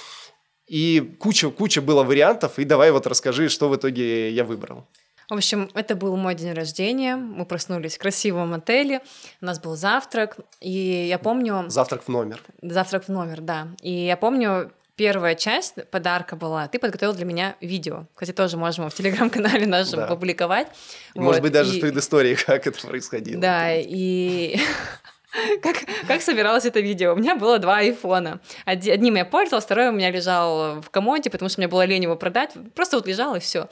[0.68, 4.86] И куча, куча было вариантов, и давай вот расскажи, что в итоге я выбрал.
[5.28, 7.14] В общем, это был мой день рождения.
[7.14, 9.00] Мы проснулись в красивом отеле.
[9.40, 10.38] У нас был завтрак.
[10.60, 11.66] И я помню...
[11.68, 12.40] Завтрак в номер.
[12.62, 13.68] Завтрак в номер, да.
[13.80, 18.04] И я помню, первая часть подарка была, ты подготовил для меня видео.
[18.14, 20.06] Кстати, тоже можем в телеграм-канале нашем да.
[20.06, 20.66] публиковать.
[21.14, 21.42] Может вот.
[21.44, 21.78] быть, даже и...
[21.78, 23.40] с предысторией, как это происходило.
[23.40, 24.58] Да, и
[25.62, 25.76] как,
[26.06, 27.12] как собиралось это видео?
[27.12, 28.40] У меня было два айфона.
[28.64, 32.16] Одним я пользовалась, второй у меня лежал в комоде, потому что мне было лень его
[32.16, 32.52] продать.
[32.74, 33.68] Просто вот лежал и все.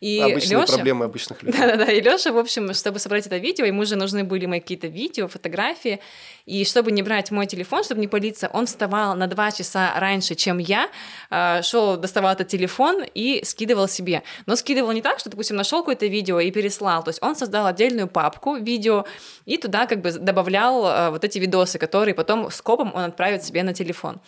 [0.00, 0.74] И Обычные Лёша...
[0.74, 1.58] проблемы обычных людей.
[1.60, 4.86] Да-да-да, и Лёша, в общем, чтобы собрать это видео, ему же нужны были мои какие-то
[4.86, 6.00] видео, фотографии,
[6.46, 10.34] и чтобы не брать мой телефон, чтобы не палиться, он вставал на два часа раньше,
[10.34, 10.88] чем я,
[11.30, 14.22] а, шел, доставал этот телефон и скидывал себе.
[14.46, 17.04] Но скидывал не так, что, допустим, нашел какое-то видео и переслал.
[17.04, 19.04] То есть он создал отдельную папку видео
[19.44, 23.62] и туда как бы добавлял а, вот эти видосы, которые потом скопом он отправит себе
[23.62, 24.20] на телефон.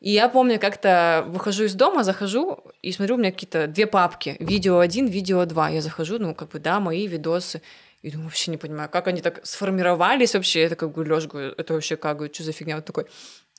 [0.00, 4.36] И я помню, как-то выхожу из дома, захожу и смотрю, у меня какие-то две папки.
[4.40, 5.68] Видео один, видео два.
[5.68, 7.60] Я захожу, ну, как бы, да, мои видосы.
[8.00, 10.62] И думаю, вообще не понимаю, как они так сформировались вообще.
[10.62, 12.76] Это как бы, Лёш, говорю, это вообще как, говорю, что за фигня?
[12.76, 13.06] Вот такой,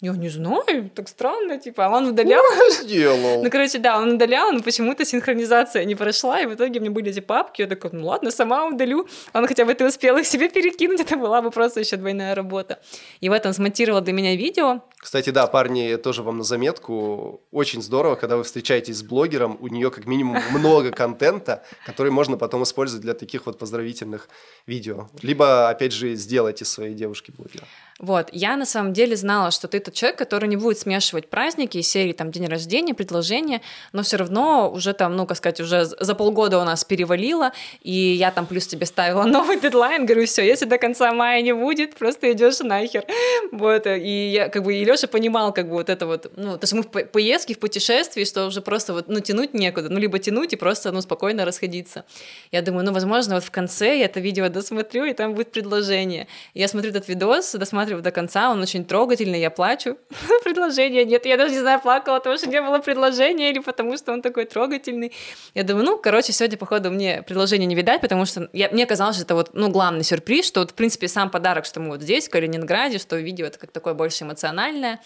[0.02, 2.42] я не знаю, так странно, типа, а он удалял.
[2.72, 3.44] сделал.
[3.44, 6.92] ну, короче, да, он удалял, но почему-то синхронизация не прошла, и в итоге у меня
[6.92, 9.08] были эти папки, я такой, ну ладно, сама удалю.
[9.34, 12.80] Он хотя бы ты успел их себе перекинуть, это была бы просто еще двойная работа.
[13.20, 14.82] И в этом смонтировал для меня видео.
[14.98, 19.68] Кстати, да, парни, тоже вам на заметку, очень здорово, когда вы встречаетесь с блогером, у
[19.68, 24.30] нее как минимум много контента, который можно потом использовать для таких вот поздравительных
[24.66, 25.10] видео.
[25.22, 27.66] Либо, опять же, сделать из своей девушки блогера.
[28.00, 31.78] Вот, я на самом деле знала, что ты тот человек, который не будет смешивать праздники
[31.78, 33.62] и серии там день рождения, предложения,
[33.92, 37.92] но все равно уже там, ну, как сказать, уже за полгода у нас перевалило, и
[37.92, 41.96] я там плюс тебе ставила новый дедлайн, говорю, все, если до конца мая не будет,
[41.96, 43.06] просто идешь нахер.
[43.52, 46.64] Вот, и я как бы, и Леша понимал как бы вот это вот, ну, то
[46.64, 50.20] есть мы в поездке, в путешествии, что уже просто вот, ну, тянуть некуда, ну, либо
[50.20, 52.06] тянуть и просто, ну, спокойно расходиться.
[52.52, 56.28] Я думаю, ну, возможно, вот в конце я это видео досмотрю, и там будет предложение.
[56.54, 59.81] Я смотрю этот видос, досматриваю до конца, он очень трогательный, я плачу.
[60.44, 64.14] Предложения нет, я даже не знаю, плакала, потому что не было предложения или потому что
[64.14, 65.12] он такой трогательный.
[65.54, 69.16] Я думаю, ну, короче, сегодня, походу, мне предложение не видать, потому что я, мне казалось,
[69.16, 72.02] что это вот, ну, главный сюрприз, что вот, в принципе, сам подарок, что мы вот
[72.02, 75.00] здесь, в Калининграде, что видео это как такое больше эмоциональное,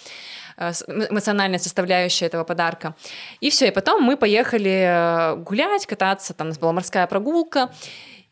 [0.58, 0.72] э,
[1.10, 2.96] эмоциональная составляющая этого подарка.
[3.42, 7.72] И все, и потом мы поехали э, гулять, кататься, там у нас была морская прогулка,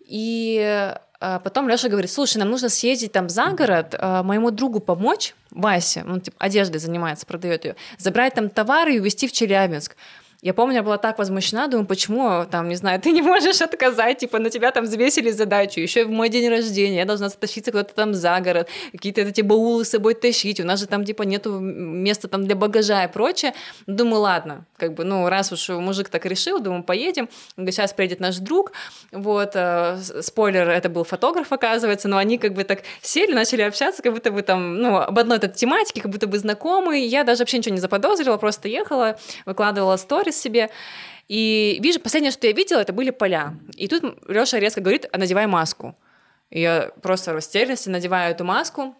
[0.06, 0.94] и
[1.40, 6.04] потом Леша говорит, слушай, нам нужно съездить там за город, а, моему другу помочь, Васе,
[6.08, 9.96] он типа одеждой занимается, продает ее, забрать там товары и увезти в Челябинск.
[10.44, 14.18] Я помню, я была так возмущена, думаю, почему, там, не знаю, ты не можешь отказать,
[14.18, 17.96] типа, на тебя там взвесили задачу, еще в мой день рождения, я должна тащиться куда-то
[17.96, 21.60] там за город, какие-то эти баулы с собой тащить, у нас же там, типа, нету
[21.60, 23.54] места там для багажа и прочее.
[23.88, 28.36] Думаю, ладно, как бы, ну, раз уж мужик так решил, думаю, поедем, сейчас приедет наш
[28.36, 28.74] друг,
[29.14, 34.04] вот, э, спойлер, это был фотограф, оказывается, но они как бы так сели, начали общаться,
[34.04, 37.39] как будто бы там, ну, об одной этой тематике, как будто бы знакомые, я даже
[37.39, 40.70] вообще ничего не заподозрила, просто ехала, выкладывала сторис, себе.
[41.28, 43.56] И вижу, последнее, что я видела, это были поля.
[43.76, 45.96] И тут Леша резко говорит, надевай маску.
[46.50, 48.96] И я просто в растерянности надеваю эту маску,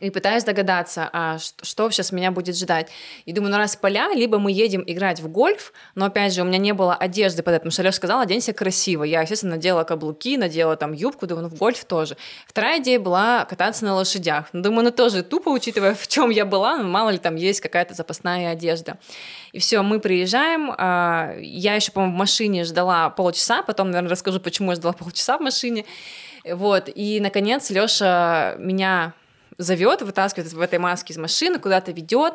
[0.00, 2.88] и пытаюсь догадаться, а что сейчас меня будет ждать.
[3.24, 6.44] И думаю, ну раз поля, либо мы едем играть в гольф, но опять же у
[6.44, 9.04] меня не было одежды под это, потому что Леша сказал, оденься красиво.
[9.04, 12.16] Я, естественно, надела каблуки, надела там юбку, думаю, ну в гольф тоже.
[12.46, 14.48] Вторая идея была кататься на лошадях.
[14.52, 17.60] Ну, думаю, ну тоже тупо, учитывая, в чем я была, ну, мало ли там есть
[17.60, 18.98] какая-то запасная одежда.
[19.52, 24.40] И все, мы приезжаем, а, я еще, по-моему, в машине ждала полчаса, потом, наверное, расскажу,
[24.40, 25.84] почему я ждала полчаса в машине.
[26.44, 29.14] Вот, и, наконец, Леша меня
[29.58, 32.34] зовет, вытаскивает в этой маске из машины, куда-то ведет,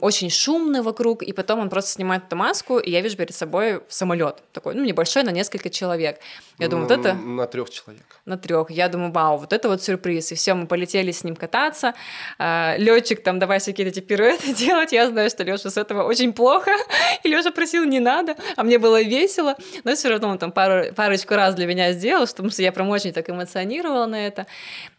[0.00, 3.82] очень шумно вокруг, и потом он просто снимает эту маску, и я вижу перед собой
[3.88, 6.20] самолет такой, ну, небольшой, на несколько человек.
[6.58, 7.14] Я думаю, вот это...
[7.14, 8.04] На трех человек.
[8.26, 8.70] На трех.
[8.70, 10.32] Я думаю, вау, вот это вот сюрприз.
[10.32, 11.94] И все, мы полетели с ним кататься.
[12.38, 14.92] А, Летчик там, давай всякие эти пируэты делать.
[14.92, 16.70] Я знаю, что Леша с этого очень плохо.
[17.24, 18.36] И Леша просил, не надо.
[18.56, 19.56] А мне было весело.
[19.82, 22.88] Но все равно он там пару, парочку раз для меня сделал, потому что я прям
[22.90, 24.46] очень так эмоционировала на это.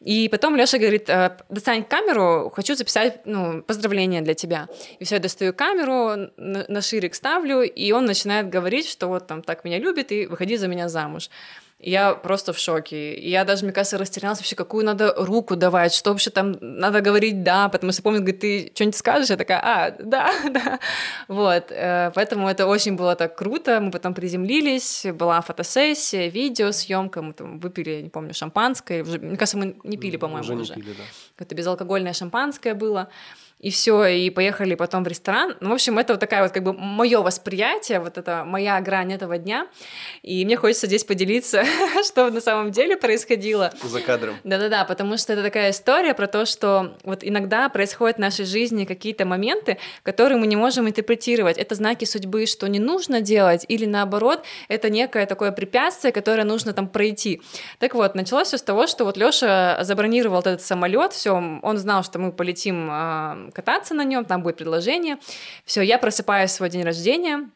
[0.02, 4.68] И потом Леша говорит, «А, достань камеру, хочу записать ну, поздравление для тебя.
[5.00, 9.28] И все, я достаю камеру, на, на ширик ставлю, и он начинает говорить, что вот
[9.28, 11.30] там так меня любит, и выходи за меня замуж.
[11.78, 13.20] Я просто в шоке.
[13.20, 17.44] Я даже, мне кажется, растерялась вообще, какую надо руку давать, что вообще там надо говорить
[17.44, 19.30] «да», потому что помню, говорит, ты что-нибудь скажешь?
[19.30, 20.80] Я такая «а, да, да».
[21.28, 23.82] Вот, э, поэтому это очень было так круто.
[23.82, 29.04] Мы потом приземлились, была фотосессия, видео, съемка, мы там выпили, не помню, шампанское.
[29.04, 30.56] Мне кажется, мы не пили, по-моему, уже.
[30.56, 30.74] уже.
[30.76, 31.04] Пили, да.
[31.38, 33.10] Это безалкогольное шампанское было
[33.66, 35.56] и все, и поехали потом в ресторан.
[35.60, 39.12] Ну, в общем, это вот такая вот как бы мое восприятие, вот это моя грань
[39.12, 39.68] этого дня,
[40.22, 41.64] и мне хочется здесь поделиться,
[42.06, 43.74] что на самом деле происходило.
[43.84, 44.36] За кадром.
[44.44, 48.86] Да-да-да, потому что это такая история про то, что вот иногда происходят в нашей жизни
[48.86, 51.58] какие-то моменты, которые мы не можем интерпретировать.
[51.58, 56.74] Это знаки судьбы, что не нужно делать, или наоборот, это некое такое препятствие, которое нужно
[56.74, 57.42] там пройти.
[57.80, 61.32] Так вот, началось все с того, что вот Лёша забронировал этот самолет, все,
[61.64, 65.18] он знал, что мы полетим а, кататься на нем, там будет предложение.
[65.64, 67.50] Все, я просыпаюсь в свой день рождения,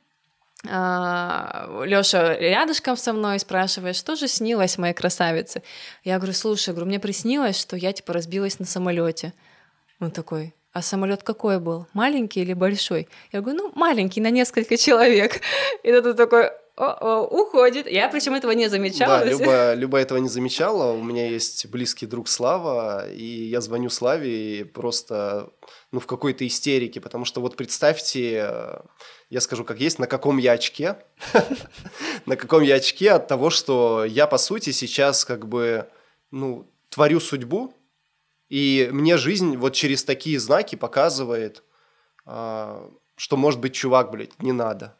[0.67, 5.61] а, Лёша рядышком со мной спрашивает, что же снилось моей красавице.
[6.03, 9.33] Я говорю, слушай, говорю, мне приснилось, что я типа разбилась на самолете.
[10.01, 11.87] Он такой, а самолет какой был?
[11.93, 13.07] Маленький или большой?
[13.31, 15.41] Я говорю, ну, маленький, на несколько человек.
[15.83, 17.87] И тут такой, уходит.
[17.87, 19.19] Я причем этого не замечала.
[19.19, 20.93] Да, Люба, Люба этого не замечала.
[20.93, 25.51] У меня есть близкий друг Слава, и я звоню Славе и просто
[25.91, 28.81] ну, в какой-то истерике, потому что вот представьте,
[29.29, 30.97] я скажу как есть, на каком я очке,
[32.25, 35.87] на каком я очке от того, что я, по сути, сейчас как бы,
[36.31, 37.73] ну, творю судьбу,
[38.49, 41.63] и мне жизнь вот через такие знаки показывает,
[42.25, 44.95] а, что, может быть, чувак, блядь, не надо.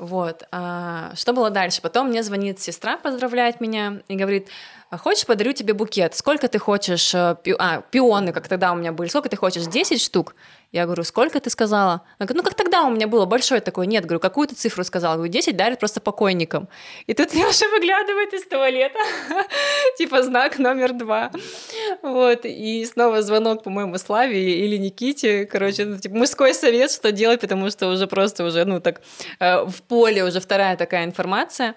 [0.00, 0.44] Вот.
[0.50, 1.82] А, что было дальше?
[1.82, 4.48] Потом мне звонит сестра, поздравляет меня и говорит,
[4.88, 6.14] «А хочешь, подарю тебе букет?
[6.14, 7.14] Сколько ты хочешь?
[7.14, 7.54] Э, пи...
[7.58, 9.10] А, пионы, как тогда у меня были.
[9.10, 9.66] Сколько ты хочешь?
[9.66, 10.34] 10 штук?
[10.72, 12.02] Я говорю, сколько ты сказала?
[12.18, 13.86] Она говорит, ну как тогда у меня было большое такое.
[13.86, 15.16] Нет, говорю, какую ты цифру сказала?
[15.16, 16.68] Говорю, 10 дарят просто покойникам.
[17.06, 18.98] И тут Леша выглядывает из туалета,
[19.98, 21.32] типа знак номер два.
[22.02, 27.40] Вот, и снова звонок, по-моему, Славе или Никите, короче, ну, типа мужской совет, что делать,
[27.40, 29.02] потому что уже просто уже, ну так,
[29.40, 31.74] э, в поле уже вторая такая информация.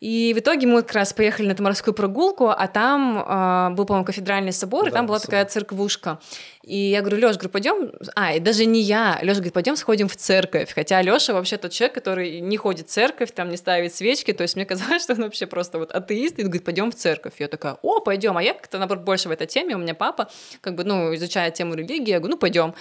[0.00, 3.84] И в итоге мы как раз поехали на эту морскую прогулку, а там э, был,
[3.84, 5.26] по-моему, кафедральный собор, да, и там была собор.
[5.26, 6.18] такая церквушка.
[6.62, 7.92] И я говорю, Лёш, говорю, пойдем.
[8.14, 9.18] А, и даже не я.
[9.20, 10.72] Лёша говорит, пойдем сходим в церковь.
[10.74, 14.32] Хотя Лёша вообще тот человек, который не ходит в церковь, там не ставит свечки.
[14.32, 16.38] То есть мне казалось, что он вообще просто вот атеист.
[16.38, 17.34] И он говорит, пойдем в церковь.
[17.38, 18.38] Я такая, о, пойдем.
[18.38, 19.74] А я как-то, наоборот, больше в этой теме.
[19.74, 20.30] У меня папа,
[20.62, 22.10] как бы, ну, изучает тему религии.
[22.10, 22.74] Я говорю, ну, пойдем.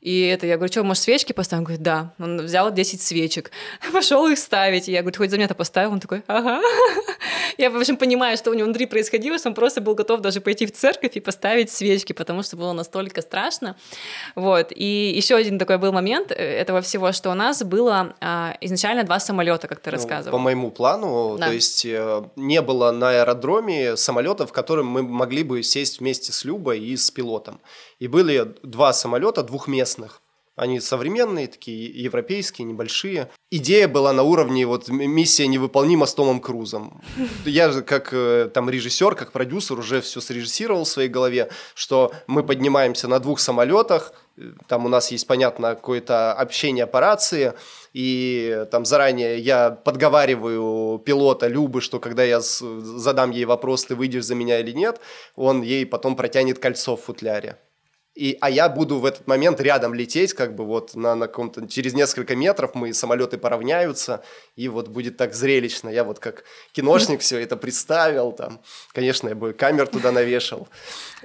[0.00, 1.60] И это, я говорю, что, может, свечки поставим?
[1.60, 2.14] Он говорит, да.
[2.18, 3.50] Он взял 10 свечек,
[3.92, 4.88] пошел их ставить.
[4.88, 5.92] И я говорю, хоть за меня-то поставил?
[5.92, 6.60] Он такой, ага.
[7.58, 10.40] Я, в общем, понимаю, что у него внутри происходило, что он просто был готов даже
[10.40, 13.76] пойти в церковь и поставить свечки, потому что было настолько страшно.
[14.34, 14.72] Вот.
[14.74, 19.04] И еще один такой был момент э, этого всего, что у нас было а, изначально
[19.04, 20.38] два самолета, как ты ну, рассказывал.
[20.38, 21.48] По моему плану, да.
[21.48, 26.32] то есть э, не было на аэродроме самолета, в котором мы могли бы сесть вместе
[26.32, 27.60] с Любой и с пилотом.
[27.98, 29.89] И были два самолета двухместных.
[30.56, 33.30] Они современные, такие европейские, небольшие.
[33.50, 37.00] Идея была на уровне вот миссия невыполнима с Томом Крузом.
[37.46, 42.12] Я же как э, там режиссер, как продюсер уже все срежиссировал в своей голове, что
[42.26, 44.12] мы поднимаемся на двух самолетах,
[44.66, 47.54] там у нас есть, понятно, какое-то общение по рации,
[47.94, 54.24] и там заранее я подговариваю пилота Любы, что когда я задам ей вопрос, ты выйдешь
[54.24, 55.00] за меня или нет,
[55.36, 57.58] он ей потом протянет кольцо в футляре.
[58.20, 61.66] И, а я буду в этот момент рядом лететь, как бы вот на, на каком-то,
[61.66, 64.22] через несколько метров мы самолеты поравняются,
[64.56, 65.88] и вот будет так зрелищно.
[65.88, 68.60] Я вот как киношник все это представил, там,
[68.92, 70.68] конечно, я бы камер туда навешал.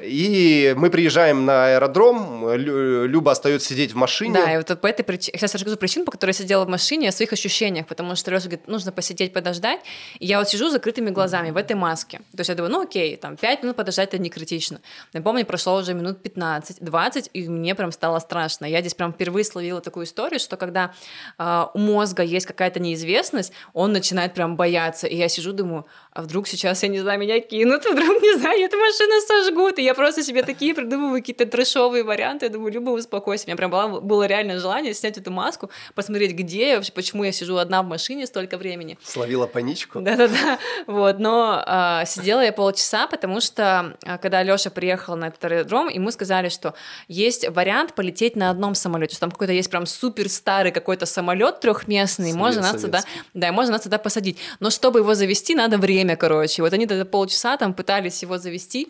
[0.01, 4.33] И мы приезжаем на аэродром, Люба остается сидеть в машине.
[4.33, 7.09] Да, и вот по этой причине, сейчас расскажу причину, по которой я сидела в машине,
[7.09, 9.79] о своих ощущениях, потому что Леша говорит, нужно посидеть, подождать,
[10.19, 12.19] и я вот сижу с закрытыми глазами в этой маске.
[12.31, 14.81] То есть я думаю, ну окей, там, 5 минут подождать это не критично.
[15.13, 18.65] Я помню, прошло уже минут 15, 20, и мне прям стало страшно.
[18.65, 20.93] Я здесь прям впервые словила такую историю, что когда
[21.37, 25.07] э, у мозга есть какая-то неизвестность, он начинает прям бояться.
[25.07, 28.59] И я сижу, думаю, а вдруг сейчас, я не знаю, меня кинут, вдруг, не знаю,
[28.61, 29.79] эту машину сожгут.
[29.79, 32.47] И я просто себе такие придумываю какие-то трешовые варианты.
[32.47, 33.45] Я думаю, Люба, успокойся.
[33.45, 37.23] У меня прям было, было реальное желание снять эту маску, посмотреть, где я вообще, почему
[37.23, 38.97] я сижу одна в машине столько времени.
[39.03, 40.01] Словила паничку.
[40.01, 40.59] Да-да-да.
[40.87, 45.87] Вот, но а, сидела я полчаса, потому что а, когда Лёша приехал на этот аэродром,
[45.89, 46.73] ему сказали, что
[47.07, 51.59] есть вариант полететь на одном самолете, что там какой-то есть прям супер старый какой-то самолет
[51.59, 54.37] трехместный, можно нас туда, да, можно нас туда посадить.
[54.59, 56.61] Но чтобы его завести, надо время, короче.
[56.61, 58.87] Вот они тогда полчаса там пытались его завести,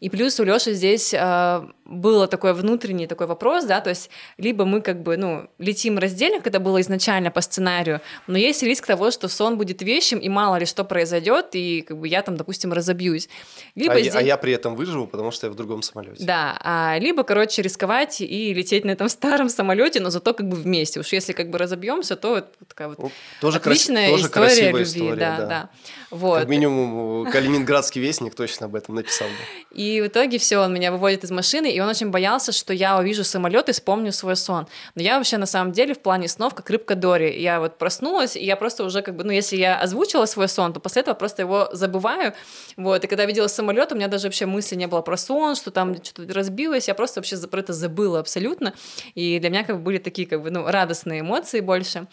[0.00, 4.64] и плюс у Лёши здесь э, было такой внутренний такой вопрос, да, то есть либо
[4.64, 9.10] мы как бы, ну, летим раздельно, когда было изначально по сценарию, но есть риск того,
[9.10, 12.72] что сон будет вещим, и мало ли что произойдет, и как бы я там, допустим,
[12.72, 13.28] разобьюсь.
[13.74, 14.12] Либо а, здесь...
[14.12, 16.22] я, а я при этом выживу, потому что я в другом самолете.
[16.22, 20.56] Да, а, либо, короче, рисковать и лететь на этом старом самолете, но зато как бы
[20.56, 21.00] вместе.
[21.00, 23.10] Уж если как бы разобьемся, то это такая вот
[23.40, 24.20] тоже отличная крас...
[24.20, 25.46] тоже история любви, история, да, да.
[25.46, 25.70] да.
[26.10, 26.40] Вот.
[26.40, 29.28] Как минимум Калининградский вестник точно об этом написал.
[29.72, 32.98] И в итоге все, он меня выводит из машины, и он очень боялся, что я
[32.98, 34.66] увижу самолет и вспомню свой сон.
[34.94, 37.40] Но я вообще на самом деле в плане снов как рыбка Дори.
[37.40, 40.74] Я вот проснулась, и я просто уже как бы, ну, если я озвучила свой сон,
[40.74, 42.34] то после этого просто его забываю.
[42.76, 45.70] Вот, и когда видела самолет, у меня даже вообще мысли не было про сон, что
[45.70, 48.74] там что-то разбилось, я просто вообще про это забыла абсолютно.
[49.14, 52.06] И для меня как бы были такие как бы, ну, радостные эмоции больше.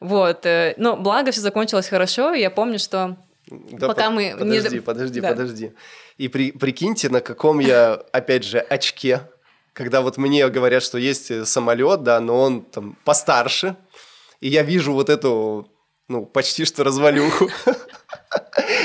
[0.00, 3.16] Вот, э, но благо все закончилось хорошо, и я помню, что
[3.72, 4.36] да пока по- мы...
[4.38, 4.80] Подожди, не...
[4.80, 5.28] подожди, да.
[5.30, 5.72] подожди.
[6.18, 9.28] И при, прикиньте, на каком я, опять же, очке,
[9.72, 13.76] когда вот мне говорят, что есть э, самолет, да, но он там постарше,
[14.40, 15.68] и я вижу вот эту,
[16.08, 17.50] ну, почти что развалюху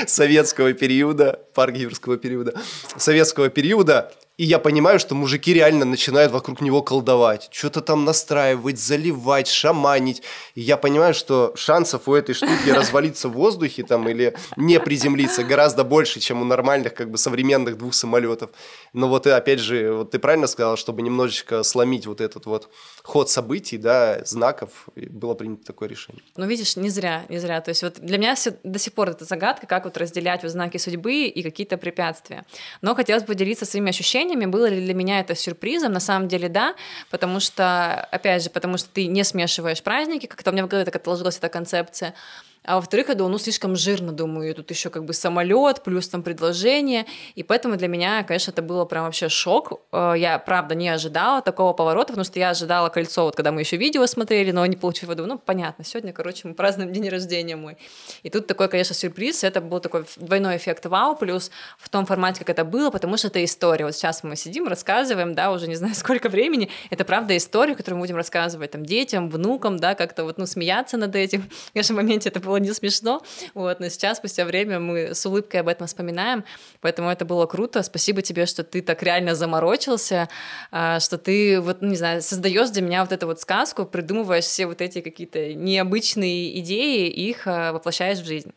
[0.06, 2.54] советского периода, парк юрского периода,
[2.96, 8.78] советского периода, и я понимаю, что мужики реально начинают вокруг него колдовать, что-то там настраивать,
[8.78, 10.22] заливать, шаманить.
[10.54, 15.42] И я понимаю, что шансов у этой штуки развалиться в воздухе там или не приземлиться
[15.42, 18.50] гораздо больше, чем у нормальных как бы современных двух самолетов.
[18.92, 22.70] Но вот и опять же, вот ты правильно сказал, чтобы немножечко сломить вот этот вот
[23.02, 26.22] ход событий, да, знаков, было принято такое решение.
[26.36, 27.60] Ну, видишь, не зря, не зря.
[27.60, 30.78] То есть вот для меня до сих пор это загадка, как вот разделять вот знаки
[30.78, 32.44] судьбы и какие-то препятствия.
[32.82, 36.48] Но хотелось бы поделиться своими ощущениями, было ли для меня это сюрпризом, на самом деле
[36.48, 36.74] да,
[37.10, 40.84] потому что, опять же, потому что ты не смешиваешь праздники, как-то у меня в голове
[40.84, 42.14] так отложилась эта концепция,
[42.68, 46.22] а во-вторых, я думаю, ну, слишком жирно, думаю, тут еще как бы самолет, плюс там
[46.22, 49.80] предложение, и поэтому для меня, конечно, это было прям вообще шок.
[49.90, 53.62] Э, я, правда, не ожидала такого поворота, потому что я ожидала кольцо, вот когда мы
[53.62, 57.56] еще видео смотрели, но не получилось, думаю, ну, понятно, сегодня, короче, мы празднуем день рождения
[57.56, 57.78] мой.
[58.22, 62.40] И тут такой, конечно, сюрприз, это был такой двойной эффект вау, плюс в том формате,
[62.40, 63.86] как это было, потому что это история.
[63.86, 67.96] Вот сейчас мы сидим, рассказываем, да, уже не знаю сколько времени, это правда история, которую
[67.96, 71.48] мы будем рассказывать там детям, внукам, да, как-то вот, ну, смеяться над этим.
[71.48, 73.22] В конечно, моменте это было не смешно,
[73.54, 76.44] вот, но сейчас, спустя время, мы с улыбкой об этом вспоминаем,
[76.80, 77.82] поэтому это было круто.
[77.82, 80.28] Спасибо тебе, что ты так реально заморочился,
[80.70, 84.66] а, что ты, вот, не знаю, создаешь для меня вот эту вот сказку, придумываешь все
[84.66, 88.52] вот эти какие-то необычные идеи, их а, воплощаешь в жизнь.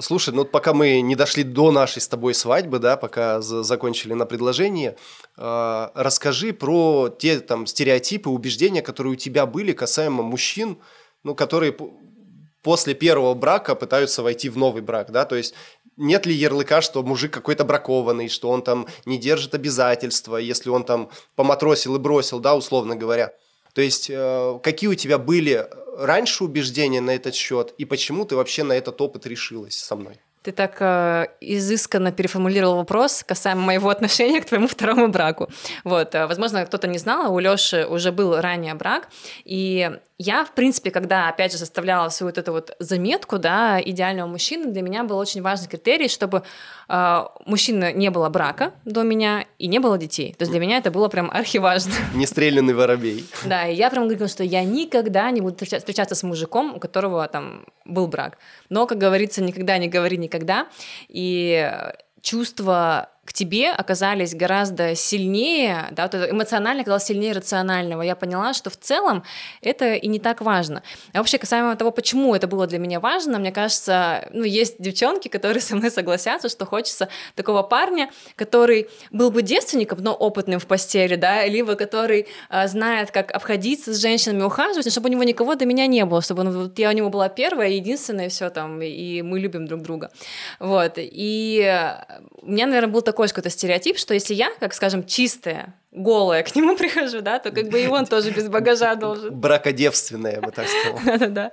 [0.00, 4.26] Слушай, ну пока мы не дошли до нашей с тобой свадьбы, да, пока закончили на
[4.26, 4.96] предложение,
[5.38, 10.78] э, расскажи про те там стереотипы, убеждения, которые у тебя были касаемо мужчин,
[11.22, 11.74] ну, которые
[12.62, 15.54] после первого брака пытаются войти в новый брак, да, то есть
[15.96, 20.84] нет ли ярлыка, что мужик какой-то бракованный, что он там не держит обязательства, если он
[20.84, 23.32] там поматросил и бросил, да, условно говоря.
[23.76, 25.68] То есть, э, какие у тебя были
[25.98, 30.18] раньше убеждения на этот счет, и почему ты вообще на этот опыт решилась со мной?
[30.46, 35.48] Ты так э, изысканно переформулировал вопрос касаемо моего отношения к твоему второму браку.
[35.82, 39.08] Вот, э, возможно, кто-то не знал, у Лёши уже был ранее брак,
[39.44, 44.26] и я, в принципе, когда, опять же, составляла свою вот эту вот заметку, да, идеального
[44.26, 46.42] мужчины, для меня был очень важный критерий, чтобы
[46.88, 50.32] э, мужчина не было брака до меня и не было детей.
[50.38, 51.92] То есть для меня это было прям архиважно.
[52.14, 53.26] Не стрелянный воробей.
[53.44, 57.28] Да, и я прям говорила, что я никогда не буду встречаться с мужиком, у которого
[57.28, 58.38] там был брак.
[58.70, 60.35] Но, как говорится, никогда не говори никогда.
[61.08, 61.70] И
[62.22, 68.02] чувство к тебе оказались гораздо сильнее, да, вот эмоционально оказалось сильнее рационального.
[68.02, 69.24] Я поняла, что в целом
[69.60, 70.82] это и не так важно.
[71.12, 75.28] А вообще, касаемо того, почему это было для меня важно, мне кажется, ну, есть девчонки,
[75.28, 80.66] которые со мной согласятся, что хочется такого парня, который был бы девственником, но опытным в
[80.66, 85.54] постели, да, либо который а, знает, как обходиться с женщинами, ухаживать, чтобы у него никого
[85.54, 88.80] до меня не было, чтобы он, вот, я у него была первая, единственная, все там,
[88.82, 90.10] и мы любим друг друга.
[90.60, 90.94] Вот.
[90.96, 91.96] И
[92.42, 96.42] у меня, наверное, был такой такой какой-то стереотип, что если я, как скажем, чистая, голая
[96.42, 99.34] к нему прихожу, да, то как бы и он тоже без багажа должен.
[99.34, 101.00] Бракодевственная, я бы так сказал.
[101.04, 101.50] Да-да-да.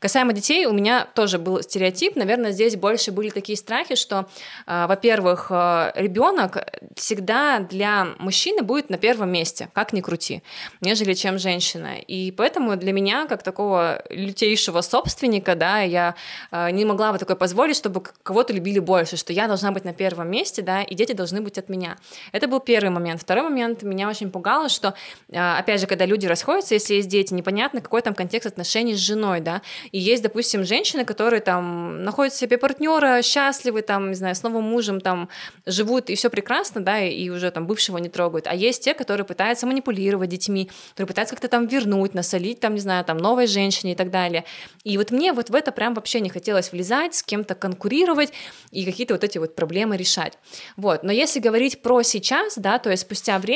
[0.00, 2.16] Касаемо детей, у меня тоже был стереотип.
[2.16, 4.26] Наверное, здесь больше были такие страхи, что,
[4.66, 6.56] э, во-первых, э, ребенок
[6.96, 10.42] всегда для мужчины будет на первом месте, как ни крути,
[10.80, 11.98] нежели чем женщина.
[11.98, 16.14] И поэтому для меня, как такого лютейшего собственника, да, я
[16.50, 19.92] э, не могла бы такое позволить, чтобы кого-то любили больше, что я должна быть на
[19.92, 21.98] первом месте, да, и дети должны быть от меня.
[22.32, 23.20] Это был первый момент.
[23.20, 24.94] Второй момент меня очень пугало, что,
[25.28, 28.98] э, опять же, когда люди расходятся, если есть дети, непонятно, какой там контекст отношений с
[28.98, 29.62] женой, да,
[29.92, 34.64] и есть, допустим, женщины, которые там находят себе партнера, счастливы, там, не знаю, с новым
[34.64, 35.28] мужем, там,
[35.66, 38.46] живут, и все прекрасно, да, и уже там бывшего не трогают.
[38.46, 42.80] А есть те, которые пытаются манипулировать детьми, которые пытаются как-то там вернуть, насолить, там, не
[42.80, 44.44] знаю, там, новой женщине и так далее.
[44.84, 48.32] И вот мне вот в это прям вообще не хотелось влезать, с кем-то конкурировать
[48.70, 50.38] и какие-то вот эти вот проблемы решать.
[50.76, 51.02] Вот.
[51.02, 53.49] Но если говорить про сейчас, да, то есть спустя время,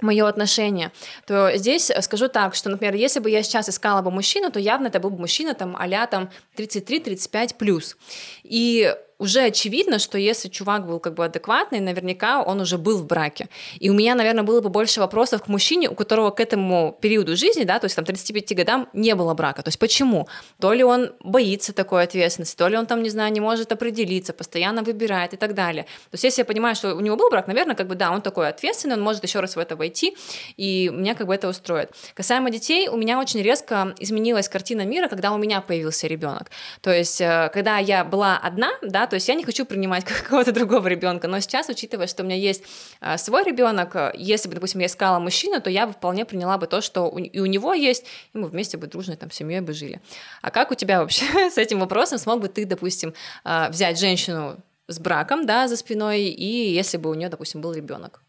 [0.00, 0.92] мое отношение,
[1.26, 4.88] то здесь скажу так, что, например, если бы я сейчас искала бы мужчину, то явно
[4.88, 7.96] это был бы мужчина там а там 33-35 плюс.
[8.42, 13.06] И уже очевидно, что если чувак был как бы адекватный, наверняка он уже был в
[13.06, 13.48] браке.
[13.80, 17.36] И у меня, наверное, было бы больше вопросов к мужчине, у которого к этому периоду
[17.36, 19.62] жизни, да, то есть там 35 годам не было брака.
[19.62, 20.28] То есть почему?
[20.60, 24.32] То ли он боится такой ответственности, то ли он там, не знаю, не может определиться,
[24.32, 25.84] постоянно выбирает и так далее.
[25.84, 28.20] То есть если я понимаю, что у него был брак, наверное, как бы да, он
[28.22, 30.16] такой ответственный, он может еще раз в это войти,
[30.56, 31.90] и меня как бы это устроит.
[32.14, 36.50] Касаемо детей, у меня очень резко изменилась картина мира, когда у меня появился ребенок.
[36.82, 40.50] То есть э, когда я была одна, да, то есть я не хочу принимать какого-то
[40.50, 42.64] другого ребенка, но сейчас, учитывая, что у меня есть
[43.00, 46.66] а, свой ребенок, если бы, допустим, я искала мужчину, то я бы вполне приняла бы
[46.66, 50.00] то, что и у него есть, и мы вместе бы дружной там семьей бы жили.
[50.42, 54.56] А как у тебя вообще с этим вопросом смог бы ты, допустим, а, взять женщину
[54.88, 58.20] с браком, да, за спиной, и если бы у нее, допустим, был ребенок?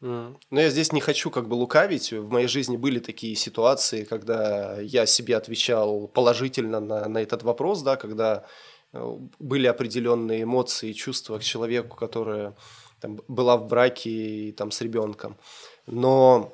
[0.00, 2.12] Но я здесь не хочу как бы лукавить.
[2.12, 7.82] В моей жизни были такие ситуации, когда я себе отвечал положительно на, на этот вопрос,
[7.82, 8.44] да, когда
[8.92, 12.54] были определенные эмоции и чувства к человеку, которая
[13.00, 15.36] там, была в браке и там с ребенком.
[15.86, 16.52] Но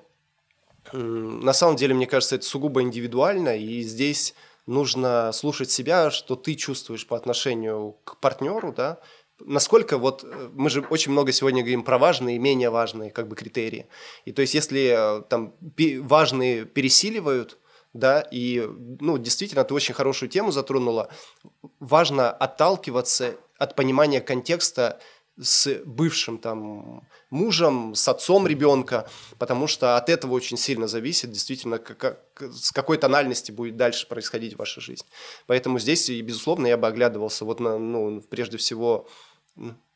[0.93, 4.35] на самом деле, мне кажется, это сугубо индивидуально, и здесь
[4.67, 9.01] нужно слушать себя, что ты чувствуешь по отношению к партнеру, да,
[9.41, 13.29] насколько вот э, мы же очень много сегодня говорим про важные и менее важные как
[13.29, 13.87] бы критерии.
[14.25, 15.55] И то есть, если э, там
[16.01, 17.59] важные пересиливают,
[17.93, 18.69] да, и,
[19.01, 21.11] ну, действительно, ты очень хорошую тему затронула.
[21.81, 25.01] Важно отталкиваться от понимания контекста
[25.41, 29.09] с бывшим там мужем, с отцом ребенка,
[29.39, 31.99] потому что от этого очень сильно зависит действительно, как,
[32.35, 35.05] как, с какой тональности будет дальше происходить ваша жизнь.
[35.47, 39.09] Поэтому здесь, безусловно, я бы оглядывался вот на, ну, прежде всего,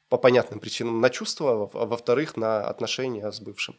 [0.09, 3.77] по понятным причинам на чувства, а во-вторых, на отношения с бывшим.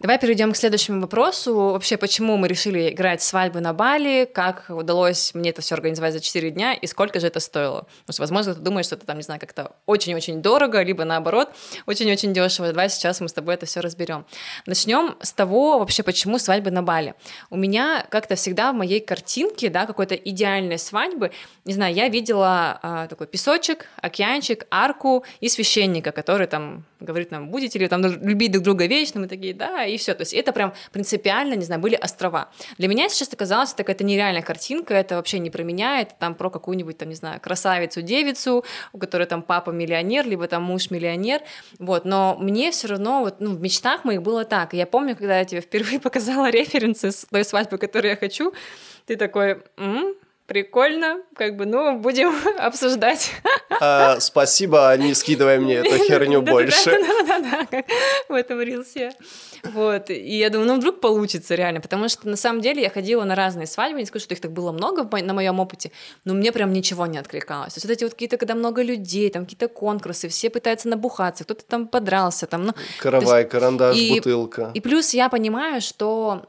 [0.00, 1.54] Давай перейдем к следующему вопросу.
[1.54, 4.26] Вообще, почему мы решили играть свадьбы на Бали?
[4.32, 6.72] Как удалось мне это все организовать за 4 дня?
[6.72, 7.86] И сколько же это стоило?
[8.06, 11.50] Потому что, возможно, ты думаешь, что это там, не знаю, как-то очень-очень дорого, либо наоборот,
[11.84, 12.68] очень-очень дешево.
[12.68, 14.24] Давай сейчас мы с тобой это все разберем.
[14.64, 17.14] Начнем с того, вообще, почему свадьбы на Бали.
[17.50, 21.30] У меня как-то всегда в моей картинке, да, какой-то идеальной свадьбы,
[21.66, 27.48] не знаю, я видела а, такой песочек, океанчик, арку и священника, который там говорит нам,
[27.48, 29.20] будете ли там любить друг друга вечно?
[29.20, 30.14] Мы такие, да, и все.
[30.14, 32.50] То есть это прям принципиально, не знаю, были острова.
[32.78, 36.34] Для меня сейчас оказалось, это какая-то нереальная картинка, это вообще не про меня, это там
[36.34, 41.40] про какую-нибудь, там, не знаю, красавицу-девицу, у которой там папа миллионер, либо там муж миллионер,
[41.78, 44.74] вот, но мне все равно, вот, ну, в мечтах моих было так.
[44.74, 48.52] я помню, когда я тебе впервые показала референсы с той свадьбы, которую я хочу,
[49.06, 50.14] ты такой, м-м,
[50.50, 53.30] прикольно, как бы, ну, будем обсуждать.
[53.80, 56.90] А, спасибо, не скидывай мне эту херню больше.
[56.90, 57.86] Да-да-да, как
[58.28, 59.12] в этом рилсе.
[59.62, 63.22] Вот, и я думаю, ну, вдруг получится реально, потому что, на самом деле, я ходила
[63.22, 65.92] на разные свадьбы, не скажу, что их так было много на моем опыте,
[66.24, 67.74] но мне прям ничего не откликалось.
[67.74, 71.44] То есть вот эти вот какие-то, когда много людей, там какие-то конкурсы, все пытаются набухаться,
[71.44, 72.74] кто-то там подрался, там, ну...
[72.98, 74.72] Каравай, карандаш, бутылка.
[74.74, 76.42] И плюс я понимаю, что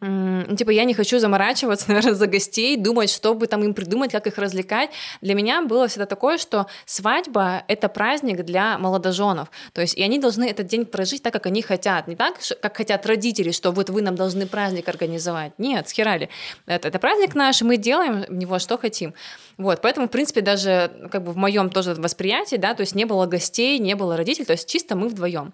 [0.00, 4.12] ну, типа, я не хочу заморачиваться, наверное, за гостей, думать, что бы там им придумать,
[4.12, 4.90] как их развлекать.
[5.20, 9.50] Для меня было всегда такое, что свадьба— это праздник для молодоженов.
[9.72, 12.08] То есть, и они должны этот день прожить так, как они хотят.
[12.08, 15.52] Не так, как хотят родители, что вот вы нам должны праздник организовать.
[15.58, 16.30] Нет, схерали.
[16.66, 19.14] Это, это праздник наш, и мы делаем в него что хотим.
[19.60, 23.04] Вот, поэтому, в принципе, даже как бы в моем тоже восприятии, да, то есть не
[23.04, 25.52] было гостей, не было родителей, то есть чисто мы вдвоем.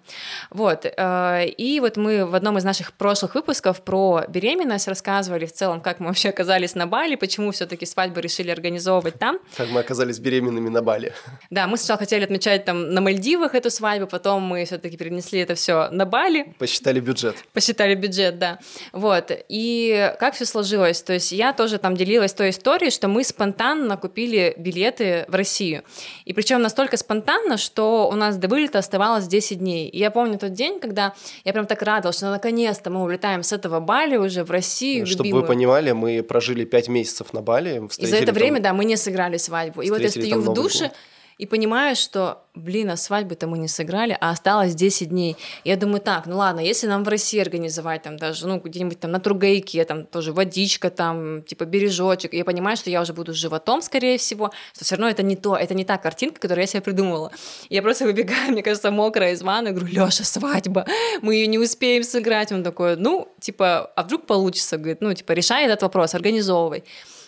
[0.49, 5.51] Вот, э, и вот мы в одном из наших прошлых выпусков про беременность, рассказывали в
[5.51, 9.39] целом, как мы вообще оказались на Бали, почему все-таки свадьбу решили организовывать там.
[9.55, 11.11] Как мы оказались беременными на Бали.
[11.49, 15.55] Да, мы сначала хотели отмечать там на Мальдивах эту свадьбу, потом мы все-таки перенесли это
[15.55, 16.53] все на Бали.
[16.59, 17.35] Посчитали бюджет.
[17.53, 18.59] Посчитали бюджет, да.
[18.91, 19.31] Вот.
[19.49, 21.01] И как все сложилось?
[21.01, 25.81] То есть я тоже там делилась той историей, что мы спонтанно купили билеты в Россию.
[26.25, 29.89] И причем настолько спонтанно, что у нас до вылета оставалось 10 дней.
[29.89, 31.13] И я помню тот день, когда
[31.43, 35.05] я прям так радовалась, что наконец-то мы улетаем с этого Бали уже в Россию.
[35.05, 35.41] Чтобы любимую.
[35.41, 37.81] вы понимали, мы прожили 5 месяцев на Бали.
[37.97, 39.81] И за это время, да, мы не сыграли свадьбу.
[39.81, 40.91] И вот я стою в душе, год
[41.37, 45.37] и понимаешь, что, блин, а свадьбы-то мы не сыграли, а осталось 10 дней.
[45.63, 49.11] Я думаю, так, ну ладно, если нам в России организовать там даже, ну, где-нибудь там
[49.11, 53.37] на Тругайке, там тоже водичка, там, типа бережочек, я понимаю, что я уже буду с
[53.37, 56.67] животом, скорее всего, что все равно это не то, это не та картинка, которую я
[56.67, 57.31] себе придумывала.
[57.69, 60.87] Я просто выбегаю, мне кажется, мокрая из ванны, говорю, Лёша, свадьба,
[61.21, 62.51] мы ее не успеем сыграть.
[62.51, 64.77] Он такой, ну, типа, а вдруг получится?
[64.77, 66.83] Говорит, ну, типа, решай этот вопрос, организовывай.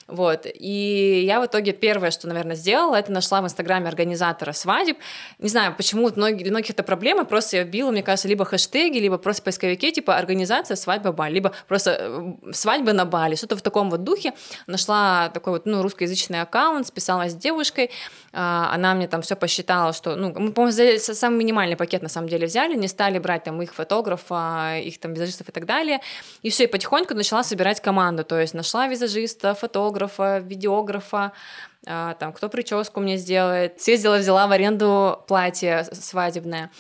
[0.10, 0.46] Вот.
[0.46, 4.98] И я в итоге первое, что, наверное, сделала, это нашла в Инстаграме организатора свадеб.
[5.38, 9.18] Не знаю, почему для многих это проблема, просто я вбила, мне кажется, либо хэштеги, либо
[9.18, 13.90] просто поисковики, типа организация свадьба Бали, либо просто э, свадьба на Бали, что-то в таком
[13.90, 14.34] вот духе.
[14.68, 17.92] Нашла такой вот, ну, русскоязычный аккаунт, списалась с девушкой,
[18.32, 22.48] она мне там все посчитала, что, ну, мы, по-моему, самый минимальный пакет на самом деле
[22.48, 26.00] взяли, не стали брать там их фотографа, их там визажистов и так далее,
[26.42, 31.32] и все, и потихоньку начала собирать команду, то есть нашла визажиста, фотографа, видеографа,
[31.88, 33.82] а, там, кто прическу мне сделает.
[33.82, 36.72] Съездила, взяла в аренду платье свадебное.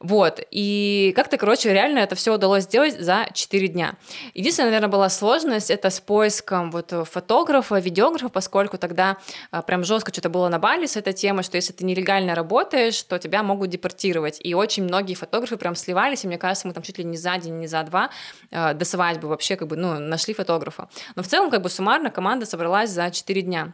[0.00, 3.94] Вот, и как-то, короче, реально это все удалось сделать за 4 дня.
[4.34, 9.16] Единственная, наверное, была сложность, это с поиском вот фотографа, видеографа, поскольку тогда
[9.50, 13.02] а, прям жестко что-то было на Бали с этой темой, что если ты нелегально работаешь,
[13.02, 14.38] то тебя могут депортировать.
[14.44, 17.38] И очень многие фотографы прям сливались, и мне кажется, мы там чуть ли не за
[17.38, 18.10] день, не за два
[18.52, 20.90] а, до свадьбы вообще как бы, ну, нашли фотографа.
[21.14, 23.72] Но в целом, как бы суммарно команда собралась за 4 дня.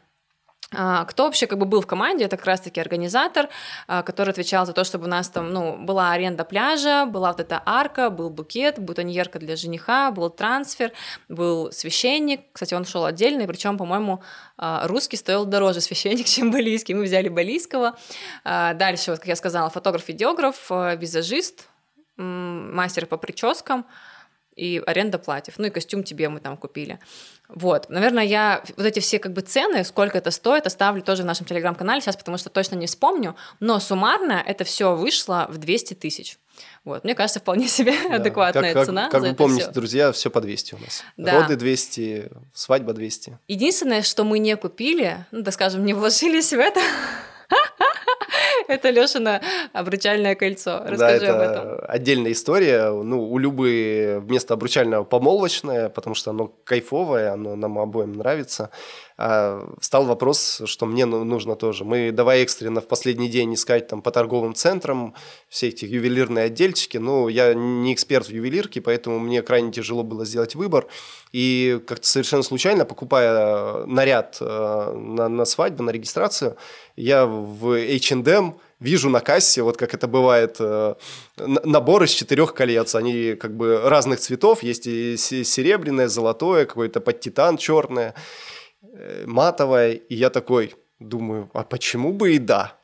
[0.73, 3.49] А, кто вообще как бы был в команде, это как раз-таки организатор,
[3.89, 7.41] а, который отвечал за то, чтобы у нас там, ну, была аренда пляжа, была вот
[7.41, 10.93] эта арка, был букет, бутоньерка для жениха, был трансфер,
[11.29, 14.23] был священник, кстати, он шел отдельный, причем, по-моему,
[14.57, 17.97] а, русский стоил дороже священник, чем балийский, мы взяли балийского.
[18.45, 21.66] Дальше, вот, как я сказала, фотограф-видеограф, визажист,
[22.16, 23.87] мастер по прическам,
[24.61, 26.99] и аренда платьев, ну и костюм тебе мы там купили.
[27.49, 31.27] Вот, наверное, я вот эти все как бы цены, сколько это стоит, оставлю тоже в
[31.27, 35.95] нашем телеграм-канале сейчас, потому что точно не вспомню, но суммарно это все вышло в 200
[35.95, 36.39] тысяч.
[36.85, 38.17] Вот, мне кажется, вполне себе да.
[38.17, 39.03] адекватная как, цена.
[39.05, 39.73] Как, как за вы помните, всё.
[39.73, 41.03] друзья, все по 200 у нас.
[41.17, 41.41] Да.
[41.41, 43.39] Роды 200, свадьба 200.
[43.49, 46.81] Единственное, что мы не купили, ну, так скажем, не вложились в это,
[48.69, 49.41] Это Лешина
[49.73, 50.83] обручальное кольцо.
[50.85, 51.85] Расскажи да, об этом.
[51.89, 52.91] отдельная история.
[52.91, 58.71] Ну, у Любы вместо обручального помолвочное, потому что оно кайфовое, оно нам обоим нравится.
[59.23, 61.85] А, встал вопрос, что мне ну, нужно тоже.
[61.85, 65.15] Мы давай экстренно в последний день искать там по торговым центрам
[65.49, 66.97] все эти ювелирные отдельчики.
[66.97, 70.87] Ну, я не эксперт в ювелирке, поэтому мне крайне тяжело было сделать выбор.
[71.33, 76.57] И как-то совершенно случайно, покупая наряд э, на, на свадьбу, на регистрацию,
[76.97, 80.95] я в H&M вижу на кассе, вот как это бывает, э,
[81.37, 82.95] набор из четырех колец.
[82.95, 88.14] Они как бы разных цветов, есть и серебряное, золотое, какое-то под титан черное.
[88.83, 92.80] Э, матовая, и я такой думаю, а почему бы и да?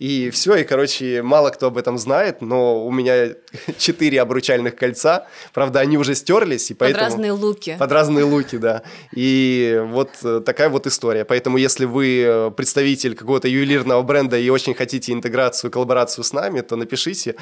[0.00, 3.34] И все, и, короче, мало кто об этом знает, но у меня
[3.78, 5.26] четыре обручальных кольца.
[5.52, 7.04] Правда, они уже стерлись, и поэтому...
[7.04, 7.76] Под разные луки.
[7.78, 8.82] Под разные луки, да.
[9.14, 11.26] И вот э, такая вот история.
[11.26, 16.62] Поэтому, если вы э, представитель какого-то ювелирного бренда и очень хотите интеграцию, коллаборацию с нами,
[16.62, 17.34] то напишите,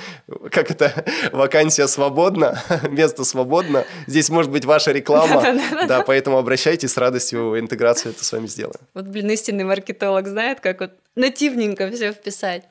[0.50, 3.84] как это, вакансия свободна, место свободно.
[4.08, 5.44] Здесь может быть ваша реклама.
[5.86, 8.80] Да, поэтому обращайтесь, с радостью интеграцию это с вами сделаем.
[8.94, 12.64] Вот, блин, истинный маркетолог знает, как вот нативненько все вписать.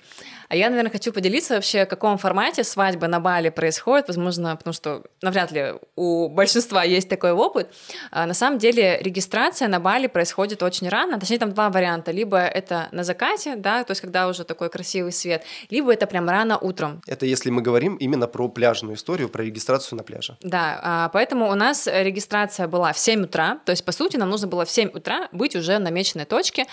[0.50, 4.74] А я, наверное, хочу поделиться вообще, в каком формате свадьба на Бали происходит, возможно, потому
[4.74, 7.70] что навряд ли у большинства есть такой опыт.
[8.12, 12.12] А на самом деле регистрация на Бали происходит очень рано, точнее там два варианта.
[12.12, 16.30] Либо это на закате, да, то есть когда уже такой красивый свет, либо это прям
[16.30, 17.02] рано утром.
[17.08, 20.38] Это если мы говорим именно про пляжную историю, про регистрацию на пляже.
[20.42, 24.30] Да, а, поэтому у нас регистрация была в 7 утра, то есть, по сути, нам
[24.30, 26.68] нужно было в 7 утра быть уже в намеченной точке.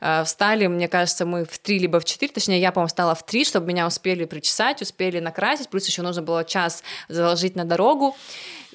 [0.00, 3.24] А, встали, мне кажется, мы в 3 либо в 4, точнее, я, по-моему, встала в
[3.24, 8.16] три, чтобы меня успели причесать, успели накрасить, плюс еще нужно было час заложить на дорогу.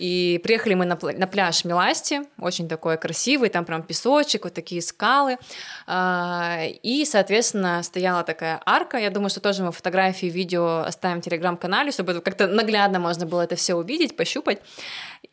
[0.02, 4.82] И приехали мы на, на пляж Миласти, очень такой красивый, там прям песочек, вот такие
[4.82, 5.38] скалы.
[5.86, 8.98] А, и, соответственно, стояла такая арка.
[8.98, 13.42] Я думаю, что тоже мы фотографии, видео оставим в телеграм-канале, чтобы как-то наглядно можно было
[13.42, 14.60] это все увидеть, пощупать.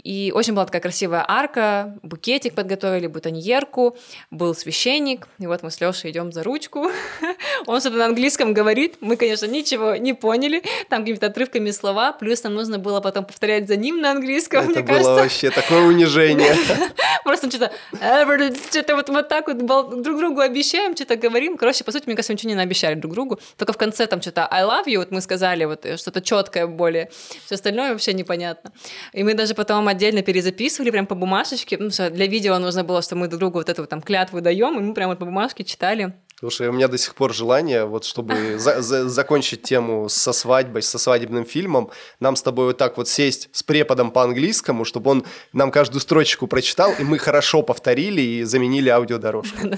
[0.05, 3.97] И очень была такая красивая арка, букетик подготовили, бутоньерку,
[4.31, 6.91] был священник, и вот мы с Лешей идем за ручку.
[7.67, 12.45] Он что-то на английском говорит, мы, конечно, ничего не поняли, там какими-то отрывками слова, плюс
[12.45, 15.15] нам нужно было потом повторять за ним на английском, Это мне было кажется.
[15.15, 16.55] вообще такое унижение.
[17.25, 21.57] Просто что-то «Э, что-то вот, вот так вот друг другу обещаем, что-то говорим.
[21.57, 23.41] Короче, по сути, мне кажется, ничего не наобещали друг другу.
[23.57, 26.67] Только в конце там что-то I love you, вот мы сказали, вот э, что-то четкое
[26.67, 27.11] более.
[27.45, 28.73] Все остальное вообще непонятно.
[29.13, 31.77] И мы даже потом отдельно перезаписывали прям по бумажечке.
[31.79, 34.79] Ну, для видео нужно было, что мы друг другу вот эту вот там клятву даем,
[34.79, 36.15] и мы прям вот по бумажке читали.
[36.41, 40.83] Слушай, у меня до сих пор желание, вот чтобы за- за- закончить тему со свадьбой,
[40.83, 41.91] со свадебным фильмом,
[42.21, 46.01] нам с тобой вот так вот сесть с преподом по английскому, чтобы он нам каждую
[46.01, 49.59] строчку прочитал, и мы хорошо повторили и заменили аудиодорожку.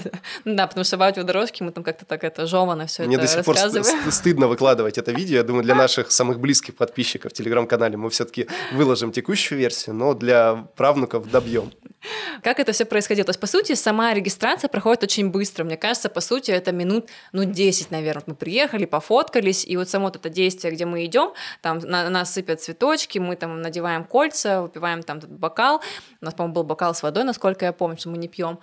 [0.45, 3.25] Ну Да, потому что в аудиодорожке мы там как-то так это жевано все Мне это
[3.25, 3.57] до сих пор
[4.11, 5.37] стыдно выкладывать это видео.
[5.37, 10.13] Я думаю, для наших самых близких подписчиков в телеграм-канале мы все-таки выложим текущую версию, но
[10.13, 11.71] для правнуков добьем.
[12.43, 13.25] Как это все происходило?
[13.25, 15.63] То есть, по сути, сама регистрация проходит очень быстро.
[15.63, 18.23] Мне кажется, по сути, это минут, ну, 10, наверное.
[18.27, 22.33] Мы приехали, пофоткались, и вот само вот это действие, где мы идем, там на нас
[22.33, 25.81] сыпят цветочки, мы там надеваем кольца, выпиваем там этот бокал.
[26.21, 28.59] У нас, по-моему, был бокал с водой, насколько я помню, что мы не пьем.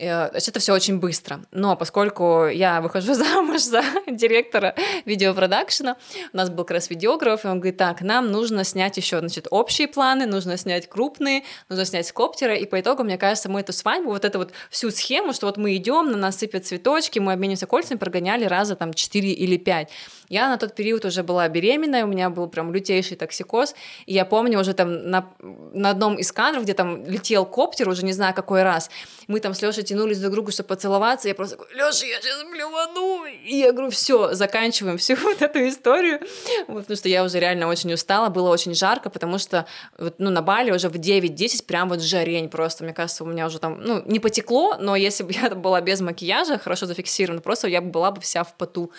[0.00, 1.40] Э, То есть это все очень быстро.
[1.52, 4.74] Но поскольку я выхожу замуж за директора
[5.04, 5.96] видеопродакшена,
[6.32, 9.46] у нас был как раз видеограф, и он говорит, так, нам нужно снять еще, значит,
[9.50, 13.60] общие планы, нужно снять крупные, нужно снять с коптера, и по итогу, мне кажется, мы
[13.60, 17.18] эту свадьбу, вот эту вот всю схему, что вот мы идем, на нас сыпят цветочки,
[17.18, 19.90] мы обмениваемся кольцами, прогоняли раза там 4 или 5.
[20.30, 23.74] Я на тот период уже была беременная, у меня был прям лютейший токсикоз,
[24.06, 28.04] и я помню уже там на, на одном из кадров, где там летел коптер, уже
[28.04, 28.90] не знаю какой раз,
[29.26, 32.20] мы там с Лешей тянулись друг к другу, чтобы поцеловаться, я просто говорю, Леша, я
[32.20, 36.20] сейчас блювану, и я говорю, все, заканчиваем всю вот эту историю,
[36.68, 39.66] вот, потому что я уже реально очень устала, было очень жарко, потому что
[39.98, 43.46] вот, ну, на Бали уже в 9-10 прям вот жарень просто, мне кажется, у меня
[43.46, 47.66] уже там, ну, не потекло, но если бы я была без макияжа, хорошо зафиксирована, просто
[47.66, 48.92] я бы была бы вся в поту,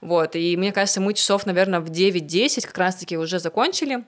[0.00, 4.04] вот, и мне кажется, мы часов, наверное, в 9-10 как раз-таки уже закончили,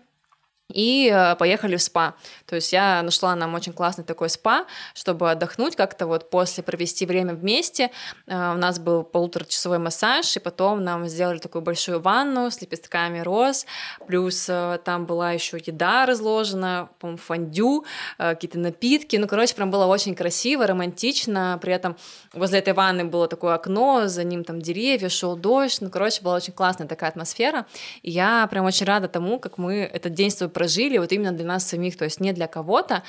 [0.70, 2.14] и э, поехали в спа.
[2.46, 7.06] То есть я нашла нам очень классный такой спа, чтобы отдохнуть как-то вот после провести
[7.06, 7.90] время вместе.
[8.26, 13.20] Э, у нас был полуторачасовой массаж, и потом нам сделали такую большую ванну с лепестками
[13.20, 13.66] роз,
[14.06, 17.84] плюс э, там была еще еда разложена, по-моему, фондю,
[18.18, 19.16] какие-то напитки.
[19.16, 21.58] Ну, короче, прям было очень красиво, романтично.
[21.60, 21.96] При этом
[22.32, 25.78] возле этой ванны было такое окно, за ним там деревья, шел дождь.
[25.80, 27.66] Ну, короче, была очень классная такая атмосфера.
[28.02, 31.32] И я прям очень рада тому, как мы этот день с тобой прожили, вот именно
[31.32, 33.02] для нас самих, то есть не для кого-то,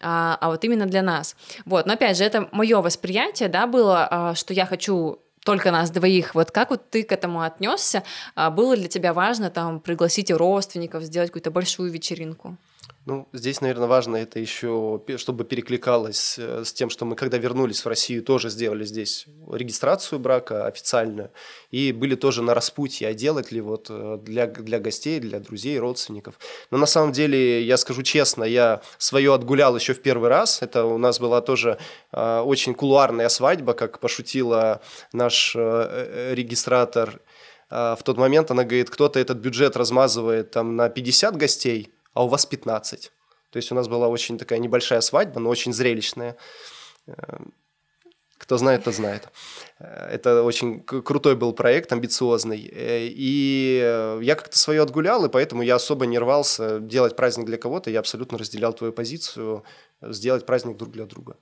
[0.00, 1.36] а, а вот именно для нас.
[1.64, 5.90] Вот, но опять же, это мое восприятие, да, было, а, что я хочу только нас
[5.90, 6.34] двоих.
[6.34, 8.02] Вот как вот ты к этому отнесся?
[8.34, 12.56] А, Было для тебя важно там пригласить родственников, сделать какую-то большую вечеринку?
[13.06, 17.84] Ну, здесь, наверное, важно это еще, чтобы перекликалось э, с тем, что мы, когда вернулись
[17.84, 21.30] в Россию, тоже сделали здесь регистрацию брака официальную,
[21.70, 25.78] и были тоже на распутье, а делать ли вот э, для, для гостей, для друзей,
[25.78, 26.34] родственников.
[26.72, 30.60] Но на самом деле, я скажу честно, я свое отгулял еще в первый раз.
[30.60, 31.78] Это у нас была тоже
[32.12, 34.80] э, очень кулуарная свадьба, как пошутила
[35.12, 37.20] наш э, э, регистратор.
[37.68, 42.24] А, В тот момент она говорит, кто-то этот бюджет размазывает там на 50 гостей, а
[42.24, 43.12] у вас 15.
[43.50, 46.36] То есть у нас была очень такая небольшая свадьба, но очень зрелищная.
[47.06, 47.12] Э,
[48.38, 49.28] Кто знает, тот знает.
[49.78, 52.70] Э, Это очень крутой был проект, амбициозный.
[52.72, 57.58] Э, И я как-то свое отгулял, и поэтому я особо не рвался делать праздник для
[57.58, 57.90] кого-то.
[57.90, 59.62] Я абсолютно разделял твою позицию,
[60.02, 61.36] сделать праздник друг для друга.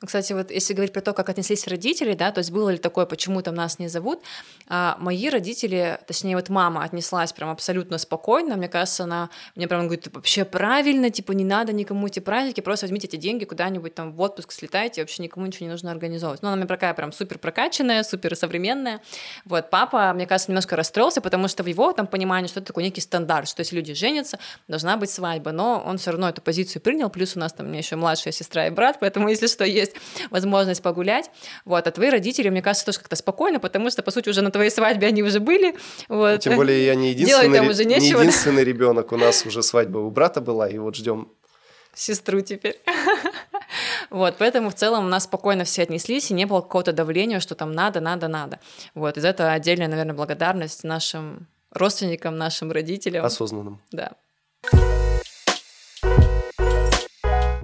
[0.00, 2.78] Ну, Кстати, вот если говорить про то, как отнеслись родители, да, то есть было ли
[2.78, 4.20] такое, почему там нас не зовут,
[4.68, 9.86] а, мои родители, точнее вот мама отнеслась прям абсолютно спокойно, мне кажется, она мне прям
[9.86, 14.12] говорит, вообще правильно, типа не надо никому эти праздники, просто возьмите эти деньги куда-нибудь там
[14.12, 16.42] в отпуск слетайте, вообще никому ничего не нужно организовывать.
[16.42, 19.00] Ну, она мне такая прям супер прокачанная, супер современная.
[19.46, 22.84] Вот, папа, мне кажется, немножко расстроился, потому что в его там понимании, что это такой
[22.84, 24.38] некий стандарт, что если люди женятся,
[24.68, 27.68] должна быть свадьба, но он все равно эту позицию принял, плюс у нас там у
[27.70, 29.87] меня еще младшая сестра и брат, поэтому если что, есть
[30.30, 31.30] возможность погулять.
[31.64, 34.50] Вот, а твои родители, мне кажется, тоже как-то спокойно, потому что, по сути, уже на
[34.50, 35.74] твоей свадьбе они уже были.
[36.08, 36.40] Вот.
[36.40, 39.12] Тем более я не единственный, ре- не единственный ребенок.
[39.12, 41.28] У нас уже свадьба у брата была, и вот ждем
[41.94, 42.80] сестру теперь.
[44.10, 47.54] Вот, поэтому в целом у нас спокойно все отнеслись, и не было какого-то давления, что
[47.54, 48.58] там надо, надо, надо.
[48.94, 53.24] Вот, из этого отдельная, наверное, благодарность нашим родственникам, нашим родителям.
[53.26, 53.80] Осознанным.
[53.92, 54.12] Да.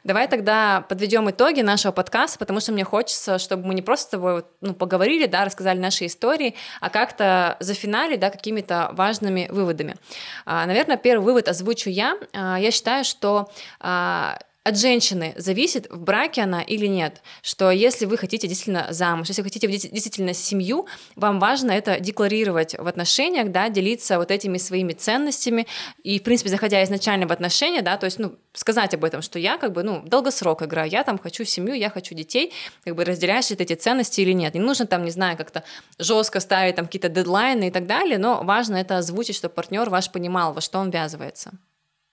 [0.05, 4.09] Давай тогда подведем итоги нашего подкаста, потому что мне хочется, чтобы мы не просто с
[4.11, 9.97] тобой ну, поговорили, да, рассказали наши истории, а как-то зафинали, да, какими-то важными выводами.
[10.45, 12.19] А, наверное, первый вывод озвучу я.
[12.35, 13.51] А, я считаю, что
[13.81, 17.23] а, от женщины зависит, в браке она или нет.
[17.43, 20.87] Что если вы хотите действительно замуж, если вы хотите действительно семью,
[21.17, 25.67] вам важно это декларировать в отношениях, да, делиться вот этими своими ценностями
[26.03, 29.39] и, в принципе, заходя изначально в отношения, да, то есть, ну, сказать об этом, что
[29.39, 32.51] я как бы, ну, долгосрок играю, я там хочу семью, я хочу детей,
[32.85, 34.55] как бы разделяешь ли ты эти ценности или нет.
[34.55, 35.63] Не нужно там, не знаю, как-то
[35.99, 40.11] жестко ставить там какие-то дедлайны и так далее, но важно это озвучить, чтобы партнер ваш
[40.11, 41.53] понимал, во что он ввязывается.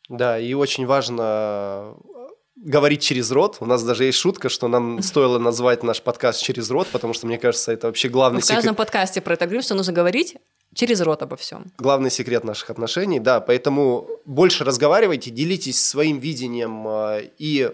[0.09, 1.95] Да, и очень важно
[2.61, 3.57] говорить через рот.
[3.59, 7.27] У нас даже есть шутка, что нам стоило назвать наш подкаст через рот, потому что,
[7.27, 8.59] мне кажется, это вообще главный секрет.
[8.59, 10.37] В каждом подкасте про это говорим, что нужно говорить
[10.73, 11.65] через рот обо всем.
[11.77, 13.41] Главный секрет наших отношений, да.
[13.41, 17.71] Поэтому больше разговаривайте, делитесь своим видением э, и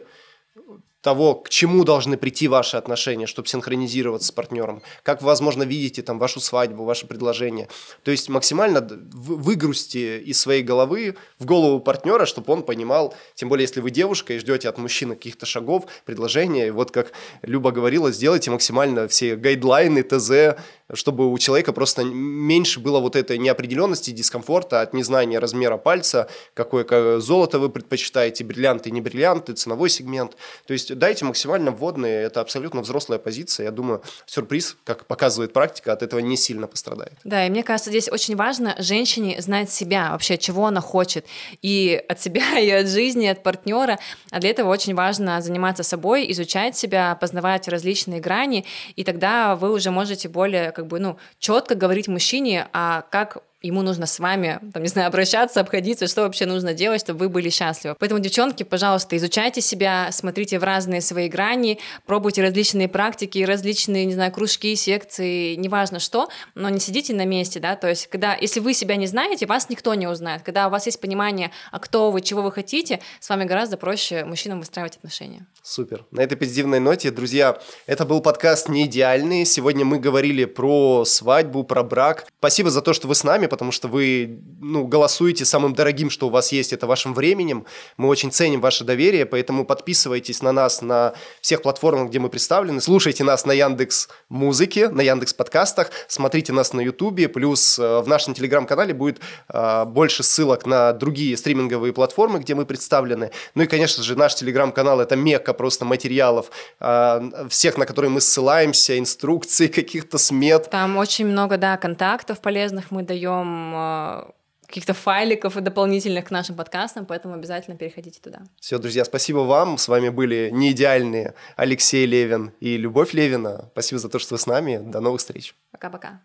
[1.02, 6.20] того, к чему должны прийти ваши отношения, чтобы синхронизироваться с партнером, как, возможно, видите там
[6.20, 7.70] вашу свадьбу, ваше предложение.
[8.04, 13.64] То есть максимально выгрузьте из своей головы в голову партнера, чтобы он понимал, тем более,
[13.64, 17.12] если вы девушка и ждете от мужчины каких-то шагов, предложения, и вот как
[17.42, 20.58] Люба говорила, сделайте максимально все гайдлайны, ТЗ,
[20.94, 27.20] чтобы у человека просто меньше было вот этой неопределенности, дискомфорта от незнания размера пальца, какое
[27.20, 30.38] золото вы предпочитаете, бриллианты, не бриллианты, ценовой сегмент.
[30.66, 33.66] То есть дайте максимально вводные, это абсолютно взрослая позиция.
[33.66, 37.14] Я думаю, сюрприз, как показывает практика, от этого не сильно пострадает.
[37.24, 41.26] Да, и мне кажется, здесь очень важно женщине знать себя, вообще, чего она хочет,
[41.62, 44.00] и от себя, и от жизни, и от партнера.
[44.32, 48.66] А для этого очень важно заниматься собой, изучать себя, познавать различные грани,
[48.96, 53.82] и тогда вы уже можете более как бы, ну, четко говорить мужчине, а как ему
[53.82, 57.50] нужно с вами, там, не знаю, обращаться, обходиться, что вообще нужно делать, чтобы вы были
[57.50, 57.96] счастливы.
[58.00, 64.14] Поэтому, девчонки, пожалуйста, изучайте себя, смотрите в разные свои грани, пробуйте различные практики, различные, не
[64.14, 68.60] знаю, кружки, секции, неважно что, но не сидите на месте, да, то есть, когда, если
[68.60, 70.42] вы себя не знаете, вас никто не узнает.
[70.44, 74.26] Когда у вас есть понимание, а кто вы, чего вы хотите, с вами гораздо проще
[74.26, 75.46] мужчинам выстраивать отношения.
[75.64, 76.06] Супер.
[76.12, 79.46] На этой позитивной ноте, друзья, это был подкаст «Не идеальный».
[79.46, 82.26] Сегодня мы говорили про свадьбу, про брак.
[82.40, 86.28] Спасибо за то, что вы с нами, потому что вы ну, голосуете самым дорогим, что
[86.28, 87.66] у вас есть, это вашим временем.
[87.98, 92.80] Мы очень ценим ваше доверие, поэтому подписывайтесь на нас на всех платформах, где мы представлены.
[92.80, 98.08] Слушайте нас на Яндекс Музыке, на Яндекс Подкастах, смотрите нас на Ютубе, плюс э, в
[98.08, 99.20] нашем Телеграм-канале будет
[99.50, 103.32] э, больше ссылок на другие стриминговые платформы, где мы представлены.
[103.56, 108.22] Ну и, конечно же, наш Телеграм-канал– это мекка просто материалов, э, всех, на которые мы
[108.22, 110.70] ссылаемся, инструкций, каких-то смет.
[110.70, 114.32] Там очень много, да, контактов полезных мы даем, даем а,
[114.66, 118.42] каких-то файликов и дополнительных к нашим подкастам, поэтому обязательно переходите туда.
[118.60, 119.78] Все, друзья, спасибо вам.
[119.78, 123.70] С вами были неидеальные Алексей Левин и Любовь Левина.
[123.72, 124.78] Спасибо за то, что вы с нами.
[124.78, 125.56] До новых встреч.
[125.72, 126.22] Пока-пока.